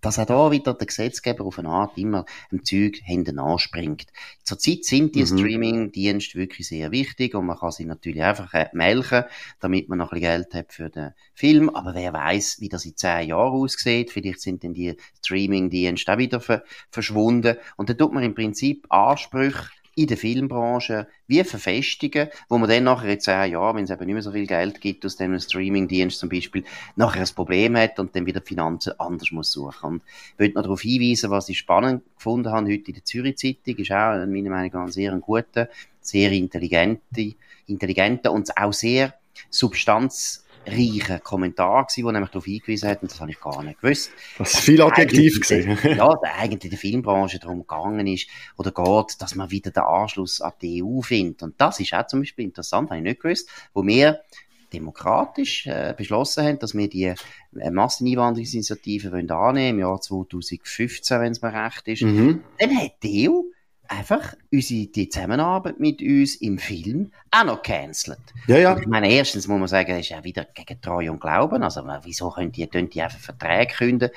dass 0.00 0.18
auch 0.18 0.26
da 0.26 0.50
wieder 0.50 0.74
der 0.74 0.86
Gesetzgeber 0.86 1.44
auf 1.44 1.58
eine 1.58 1.68
Art 1.68 1.98
immer 1.98 2.24
im 2.50 2.64
Zeug 2.64 3.00
hinten 3.04 3.38
anspringt. 3.38 4.06
Zurzeit 4.44 4.84
sind 4.84 5.14
die 5.14 5.20
mhm. 5.20 5.26
Streaming-Dienste 5.26 6.38
wirklich 6.38 6.68
sehr 6.68 6.90
wichtig 6.90 7.34
und 7.34 7.46
man 7.46 7.58
kann 7.58 7.72
sie 7.72 7.84
natürlich 7.84 8.22
einfach 8.22 8.52
äh, 8.54 8.68
melken, 8.72 9.24
damit 9.60 9.88
man 9.88 9.98
noch 9.98 10.12
ein 10.12 10.20
bisschen 10.20 10.42
Geld 10.42 10.54
hat 10.54 10.72
für 10.72 10.88
den 10.88 11.12
Film. 11.34 11.68
Aber 11.70 11.94
wer 11.94 12.12
weiß, 12.12 12.60
wie 12.60 12.68
das 12.68 12.86
in 12.86 12.96
zehn 12.96 13.28
Jahren 13.28 13.52
aussieht. 13.52 14.10
Vielleicht 14.10 14.40
sind 14.40 14.64
dann 14.64 14.74
die 14.74 14.96
Streaming-Dienste 15.18 16.12
auch 16.12 16.18
wieder 16.18 16.62
verschwunden. 16.90 17.56
Und 17.76 17.90
dann 17.90 17.98
tut 17.98 18.12
man 18.12 18.22
im 18.22 18.34
Prinzip 18.34 18.86
Ansprüche 18.88 19.68
in 19.96 20.06
der 20.06 20.16
Filmbranche 20.16 21.06
wie 21.26 21.42
verfestigen, 21.44 22.28
wo 22.48 22.58
man 22.58 22.68
dann 22.68 22.84
nachher 22.84 23.12
in 23.12 23.20
zehn 23.20 23.52
Jahren, 23.52 23.76
wenn 23.76 23.84
es 23.84 23.90
eben 23.90 24.04
nicht 24.06 24.14
mehr 24.14 24.22
so 24.22 24.32
viel 24.32 24.46
Geld 24.46 24.80
gibt 24.80 25.04
aus 25.04 25.16
dem 25.16 25.38
Streaming-Dienst 25.38 26.18
zum 26.18 26.28
Beispiel, 26.28 26.64
nachher 26.96 27.22
ein 27.22 27.34
Problem 27.34 27.76
hat 27.76 27.98
und 27.98 28.14
dann 28.14 28.26
wieder 28.26 28.40
Finanzen 28.40 28.92
anders 28.98 29.30
muss 29.32 29.52
suchen. 29.52 29.90
Und 29.90 30.02
ich 30.34 30.38
möchte 30.38 30.54
noch 30.54 30.62
darauf 30.62 30.80
hinweisen, 30.82 31.30
was 31.30 31.48
ich 31.48 31.58
spannend 31.58 32.02
gefunden 32.16 32.50
habe 32.50 32.70
heute 32.70 32.88
in 32.88 32.94
der 32.94 33.04
Zürich-Zeitung, 33.04 33.76
ist 33.76 33.90
auch 33.90 34.26
meiner 34.26 34.50
Meinung 34.50 34.70
nach 34.72 34.82
ein 34.82 34.92
sehr 34.92 35.12
guter, 35.16 35.68
sehr 36.00 36.32
intelligente, 36.32 37.34
intelligenter 37.66 38.32
und 38.32 38.56
auch 38.56 38.72
sehr 38.72 39.14
substanz 39.50 40.44
reichen 40.66 41.22
Kommentar 41.22 41.86
gewesen, 41.86 42.04
der 42.04 42.12
nämlich 42.12 42.30
darauf 42.30 42.44
hingewiesen 42.44 42.88
hat, 42.88 43.02
und 43.02 43.10
das 43.10 43.20
habe 43.20 43.30
ich 43.30 43.40
gar 43.40 43.62
nicht 43.62 43.80
gewusst. 43.80 44.10
Das 44.38 44.54
ist 44.54 44.60
viel 44.60 44.82
Adjektiv 44.82 45.40
gesehen. 45.40 45.78
ja, 45.84 46.14
der 46.22 46.36
eigentlich 46.38 46.70
der 46.70 46.78
Filmbranche 46.78 47.38
darum 47.38 47.60
gegangen 47.60 48.06
ist, 48.06 48.28
oder 48.56 48.70
geht, 48.70 49.20
dass 49.20 49.34
man 49.34 49.50
wieder 49.50 49.70
den 49.70 49.82
Anschluss 49.82 50.40
an 50.40 50.52
die 50.60 50.82
EU 50.82 51.00
findet. 51.00 51.42
Und 51.42 51.54
das 51.58 51.80
ist 51.80 51.94
auch 51.94 52.06
zum 52.06 52.20
Beispiel 52.20 52.44
interessant, 52.44 52.90
habe 52.90 52.98
ich 52.98 53.04
nicht 53.04 53.20
gewusst, 53.20 53.48
wo 53.72 53.84
wir 53.84 54.20
demokratisch 54.72 55.66
äh, 55.66 55.94
beschlossen 55.96 56.44
haben, 56.44 56.58
dass 56.58 56.74
wir 56.74 56.88
die 56.88 57.14
äh, 57.56 57.70
Masseneinwanderungsinitiative 57.70 59.12
wollen 59.12 59.30
annehmen 59.30 59.78
im 59.78 59.78
Jahr 59.80 60.00
2015, 60.00 61.20
wenn 61.20 61.32
es 61.32 61.42
mir 61.42 61.52
recht 61.52 61.88
ist. 61.88 62.02
Mhm. 62.02 62.44
Dann 62.58 62.76
hat 62.76 62.92
die 63.02 63.28
EU 63.28 63.42
einfach 63.90 64.34
unsere, 64.52 64.86
die 64.86 65.08
Zusammenarbeit 65.08 65.80
mit 65.80 66.00
uns 66.00 66.36
im 66.36 66.58
Film 66.58 67.10
auch 67.30 67.44
noch 67.44 67.62
cancelt. 67.62 68.20
Ja, 68.46 68.56
ja. 68.56 68.78
ich 68.78 68.86
meine, 68.86 69.10
erstens 69.10 69.48
muss 69.48 69.58
man 69.58 69.68
sagen, 69.68 69.90
das 69.90 70.00
ist 70.00 70.10
ja 70.10 70.22
wieder 70.22 70.44
gegen 70.54 70.80
Treu 70.80 71.10
und 71.10 71.20
Glauben. 71.20 71.62
Also, 71.62 71.82
wieso 72.04 72.30
können 72.30 72.52
die, 72.52 72.66
können 72.68 72.88
die 72.88 73.02
einfach 73.02 73.18
Verträge 73.18 73.74
künden, 73.74 74.10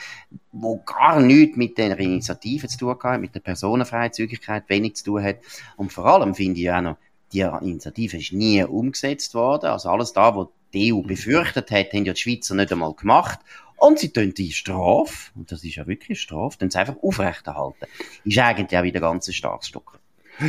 wo 0.52 0.78
gar 0.78 1.20
nichts 1.20 1.58
mit 1.58 1.78
der 1.78 2.00
Initiative 2.00 2.68
zu 2.68 2.78
tun 2.78 2.96
haben, 3.04 3.22
mit 3.22 3.34
der 3.34 3.40
Personenfreizügigkeit 3.40 4.70
wenig 4.70 4.96
zu 4.98 5.06
tun 5.06 5.24
hat. 5.24 5.38
Und 5.76 5.92
vor 5.92 6.06
allem 6.06 6.36
finde 6.36 6.62
ich 6.62 6.72
auch 6.72 6.82
noch, 6.82 6.98
die 7.34 7.42
Initiative 7.42 8.18
ist 8.18 8.32
nie 8.32 8.64
umgesetzt 8.64 9.34
worden. 9.34 9.66
Also 9.66 9.90
alles 9.90 10.14
da, 10.14 10.36
was 10.36 10.48
die 10.74 10.94
EU 10.94 11.02
befürchtet 11.02 11.72
hat, 11.72 11.94
haben 11.94 12.06
ja 12.06 12.14
die 12.14 12.22
Schweizer 12.22 12.54
nicht 12.56 12.72
einmal 12.72 12.94
gemacht. 12.94 13.40
Und 13.78 14.00
sie 14.00 14.10
tun 14.10 14.34
die 14.34 14.52
Strafe, 14.52 15.32
und 15.36 15.52
das 15.52 15.64
ist 15.64 15.76
ja 15.76 15.88
wirklich 15.88 16.22
Strafe, 16.22 16.58
dann 16.60 16.70
sie 16.70 16.78
einfach 16.78 16.96
aufrechterhalten. 17.02 17.86
Ist 18.24 18.38
eigentlich 18.38 18.80
auch 18.80 18.84
wieder 18.84 19.00
ein 19.00 19.14
ganz 19.14 19.34
starkes 19.34 19.68
Stück. 19.68 20.00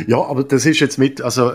Ja, 0.07 0.23
aber 0.23 0.43
das 0.43 0.65
ist 0.65 0.79
jetzt 0.79 0.97
mit, 0.97 1.21
also, 1.21 1.53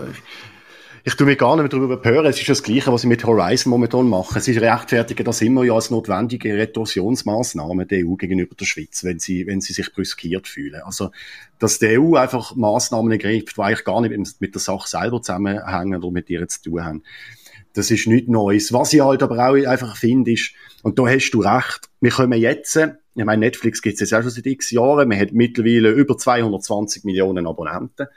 ich 1.03 1.15
tue 1.15 1.25
mich 1.25 1.39
gar 1.39 1.55
nicht 1.55 1.63
mehr 1.63 1.69
darüber 1.69 1.99
hören. 2.03 2.27
Es 2.27 2.39
ist 2.39 2.47
das 2.47 2.61
Gleiche, 2.61 2.93
was 2.93 3.03
ich 3.03 3.09
mit 3.09 3.25
Horizon 3.25 3.71
momentan 3.71 4.07
mache. 4.07 4.39
Sie 4.39 4.55
rechtfertigen 4.55 5.25
das 5.25 5.41
immer 5.41 5.63
ja 5.63 5.73
als 5.73 5.89
notwendige 5.89 6.55
Retorsionsmaßnahme 6.55 7.87
der 7.87 8.05
EU 8.05 8.15
gegenüber 8.15 8.53
der 8.55 8.65
Schweiz, 8.65 9.03
wenn 9.03 9.17
sie, 9.17 9.47
wenn 9.47 9.61
sie 9.61 9.73
sich 9.73 9.91
brüskiert 9.91 10.47
fühlen. 10.47 10.81
Also, 10.83 11.11
dass 11.57 11.79
die 11.79 11.99
EU 11.99 12.15
einfach 12.15 12.55
Maßnahmen 12.55 13.11
ergreift, 13.11 13.57
die 13.57 13.61
eigentlich 13.61 13.83
gar 13.83 14.01
nicht 14.01 14.41
mit 14.41 14.53
der 14.53 14.61
Sache 14.61 14.87
selber 14.87 15.21
zusammenhängen 15.21 16.03
oder 16.03 16.11
mit 16.11 16.29
ihr 16.29 16.47
zu 16.47 16.61
tun 16.61 16.85
haben. 16.85 17.03
Das 17.73 17.91
ist 17.91 18.07
nichts 18.07 18.29
Neues. 18.29 18.73
Was 18.73 18.93
ich 18.93 19.01
halt 19.01 19.23
aber 19.23 19.37
auch 19.37 19.53
einfach 19.53 19.95
finde, 19.95 20.31
ist, 20.31 20.51
und 20.83 20.99
da 20.99 21.07
hast 21.07 21.31
du 21.31 21.41
recht, 21.41 21.89
wir 21.99 22.11
kommen 22.11 22.39
jetzt, 22.39 22.75
ich 22.75 23.25
meine, 23.25 23.39
Netflix 23.39 23.81
gibt 23.81 23.95
es 23.95 23.99
jetzt 24.01 24.13
auch 24.13 24.21
schon 24.21 24.31
seit 24.31 24.45
x 24.45 24.71
Jahren, 24.71 25.07
man 25.07 25.19
hat 25.19 25.31
mittlerweile 25.31 25.91
über 25.91 26.17
220 26.17 27.03
Millionen 27.03 27.47
Abonnenten. 27.47 28.07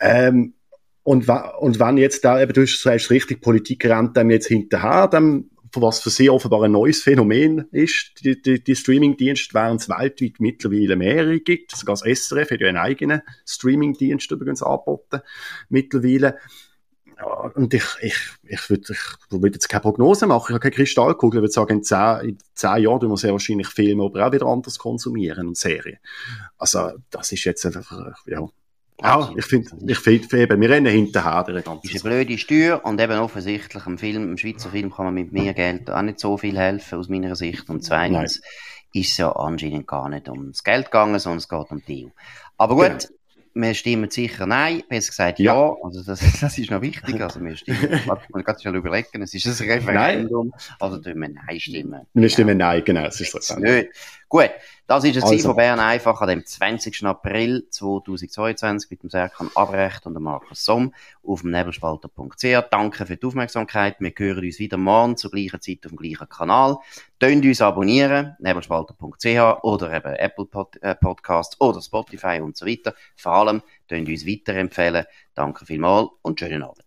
Ähm, 0.00 0.54
und, 1.02 1.28
und 1.28 1.78
wenn 1.78 1.98
jetzt 1.98 2.24
da, 2.24 2.40
eben, 2.40 2.52
du 2.52 2.66
sagst 2.66 3.10
richtig, 3.10 3.42
Politik 3.42 3.84
rennt 3.84 4.16
dem 4.16 4.30
jetzt 4.30 4.48
hinterher, 4.48 5.08
dem, 5.08 5.50
was 5.76 6.00
für 6.00 6.10
sie 6.10 6.30
offenbar 6.30 6.62
ein 6.62 6.72
neues 6.72 7.02
Phänomen 7.02 7.66
ist, 7.72 8.12
die, 8.24 8.40
die, 8.40 8.62
die 8.62 8.76
Streaming-Dienste, 8.76 9.54
während 9.54 9.80
es 9.80 9.88
weltweit 9.88 10.34
mittlerweile 10.38 10.96
mehrere 10.96 11.40
gibt. 11.40 11.76
Sogar 11.76 11.96
das 11.96 12.02
SRF 12.02 12.52
hat 12.52 12.60
ja 12.60 12.68
einen 12.68 12.78
eigenen 12.78 13.22
Streaming-Dienst 13.46 14.30
übrigens 14.30 14.62
angeboten, 14.62 15.20
mittlerweile. 15.68 16.38
Und 17.54 17.72
ich, 17.72 17.84
ich, 18.02 18.16
ich 18.42 18.70
würde 18.70 18.92
ich 18.92 18.98
würd 19.30 19.54
jetzt 19.54 19.68
keine 19.68 19.82
Prognose 19.82 20.26
machen, 20.26 20.46
ich 20.48 20.54
habe 20.54 20.60
keine 20.60 20.74
Kristallkugel, 20.74 21.38
ich 21.38 21.42
würde 21.42 21.52
sagen, 21.52 21.78
in 21.78 21.82
zehn, 21.82 22.20
in 22.20 22.38
zehn 22.54 22.82
Jahren 22.82 23.00
tun 23.00 23.10
wir 23.10 23.16
sehr 23.16 23.32
wahrscheinlich 23.32 23.68
Filme 23.68 24.04
aber 24.04 24.26
auch 24.26 24.32
wieder 24.32 24.46
anders 24.46 24.78
konsumieren 24.78 25.48
und 25.48 25.56
Serien. 25.56 25.98
Also, 26.58 26.92
das 27.10 27.32
ist 27.32 27.44
jetzt 27.44 27.64
einfach, 27.66 27.90
ja, 28.26 28.46
ja, 29.02 29.32
ich 29.36 29.44
finde, 29.44 29.70
ich 29.86 30.32
eben, 30.32 30.60
wir 30.60 30.70
rennen 30.70 30.92
hinterher 30.92 31.42
der 31.42 31.62
ganzen 31.62 31.90
ist 31.90 32.04
eine 32.04 32.14
blöde 32.14 32.38
Steuer 32.38 32.84
und 32.84 33.00
eben 33.00 33.18
offensichtlich 33.18 33.86
im 33.86 33.98
Film, 33.98 34.30
im 34.30 34.38
Schweizer 34.38 34.70
Film 34.70 34.92
kann 34.92 35.06
man 35.06 35.14
mit 35.14 35.32
mehr 35.32 35.52
Geld 35.52 35.90
auch 35.90 36.02
nicht 36.02 36.20
so 36.20 36.36
viel 36.38 36.56
helfen, 36.56 36.98
aus 36.98 37.08
meiner 37.08 37.34
Sicht. 37.34 37.68
Und 37.68 37.82
zweitens 37.82 38.40
Nein. 38.40 39.02
ist 39.02 39.10
es 39.10 39.16
ja 39.16 39.32
anscheinend 39.32 39.88
gar 39.88 40.08
nicht 40.08 40.28
ums 40.28 40.62
Geld 40.62 40.86
gegangen, 40.86 41.18
sondern 41.18 41.38
es 41.38 41.48
geht 41.48 41.70
um 41.70 41.82
die 41.86 42.06
EU. 42.06 42.08
Aber 42.56 42.76
gut, 42.76 43.08
genau 43.08 43.14
wir 43.54 43.74
stimmen 43.74 44.10
sicher 44.10 44.46
nein, 44.46 44.82
besser 44.88 45.10
gesagt 45.10 45.38
ja. 45.38 45.54
ja. 45.54 45.76
Also 45.82 46.02
das, 46.02 46.20
das 46.40 46.58
ist 46.58 46.70
noch 46.70 46.82
wichtig. 46.82 47.20
Also 47.20 47.40
wir 47.40 47.56
stimmen, 47.56 48.00
man 48.06 48.44
kann 48.44 48.56
sich 48.56 48.64
schon 48.64 48.74
überlegen, 48.74 49.22
es 49.22 49.34
ist 49.34 49.46
ein 49.46 49.70
Referendum, 49.70 50.48
nein. 50.48 50.76
also 50.80 50.98
tun 50.98 51.20
wir 51.20 51.28
nein 51.28 51.60
stimmen. 51.60 52.06
Wir 52.14 52.28
stimmen 52.28 52.58
nein, 52.58 52.82
genau, 52.84 53.04
das 53.04 53.20
ist 53.20 53.34
das. 53.34 53.56
Nicht. 53.56 53.90
Gut, 54.28 54.50
das 54.86 55.04
ist 55.04 55.16
es 55.16 55.24
also. 55.24 55.48
von 55.48 55.56
Bern 55.56 55.80
einfach 55.80 56.20
an 56.20 56.28
dem 56.28 56.44
20. 56.44 57.04
April 57.04 57.66
2022 57.70 58.90
mit 58.90 59.02
dem 59.02 59.10
Serkan 59.10 59.50
Abrecht 59.54 60.06
und 60.06 60.14
dem 60.14 60.22
Markus 60.22 60.64
Somm 60.64 60.94
auf 61.22 61.42
dem 61.42 61.50
nebelspalter.ch. 61.50 62.68
Danke 62.70 63.06
für 63.06 63.16
die 63.16 63.26
Aufmerksamkeit. 63.26 63.96
Wir 64.00 64.12
hören 64.16 64.44
uns 64.44 64.58
wieder 64.58 64.76
morgen 64.76 65.16
zur 65.16 65.30
gleichen 65.30 65.60
Zeit 65.60 65.80
auf 65.84 65.92
dem 65.92 65.96
gleichen 65.96 66.28
Kanal. 66.28 66.78
Tönt 67.20 67.44
uns 67.44 67.60
abonnieren, 67.60 68.36
nebelspalter.ch 68.40 69.62
oder 69.62 69.92
eben 69.92 70.14
Apple 70.14 70.46
Pod 70.46 70.76
äh, 70.82 70.94
Podcasts 70.94 71.60
oder 71.60 71.80
Spotify 71.80 72.40
und 72.42 72.56
so 72.56 72.66
weiter. 72.66 72.94
Vor 73.16 73.32
allem 73.32 73.62
tönt 73.88 74.08
uns 74.08 74.26
weiterempfehlen. 74.26 75.06
Danke 75.34 75.66
vielmals 75.66 76.08
und 76.22 76.40
schönen 76.40 76.62
Abend. 76.62 76.84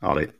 Alle. 0.00 0.39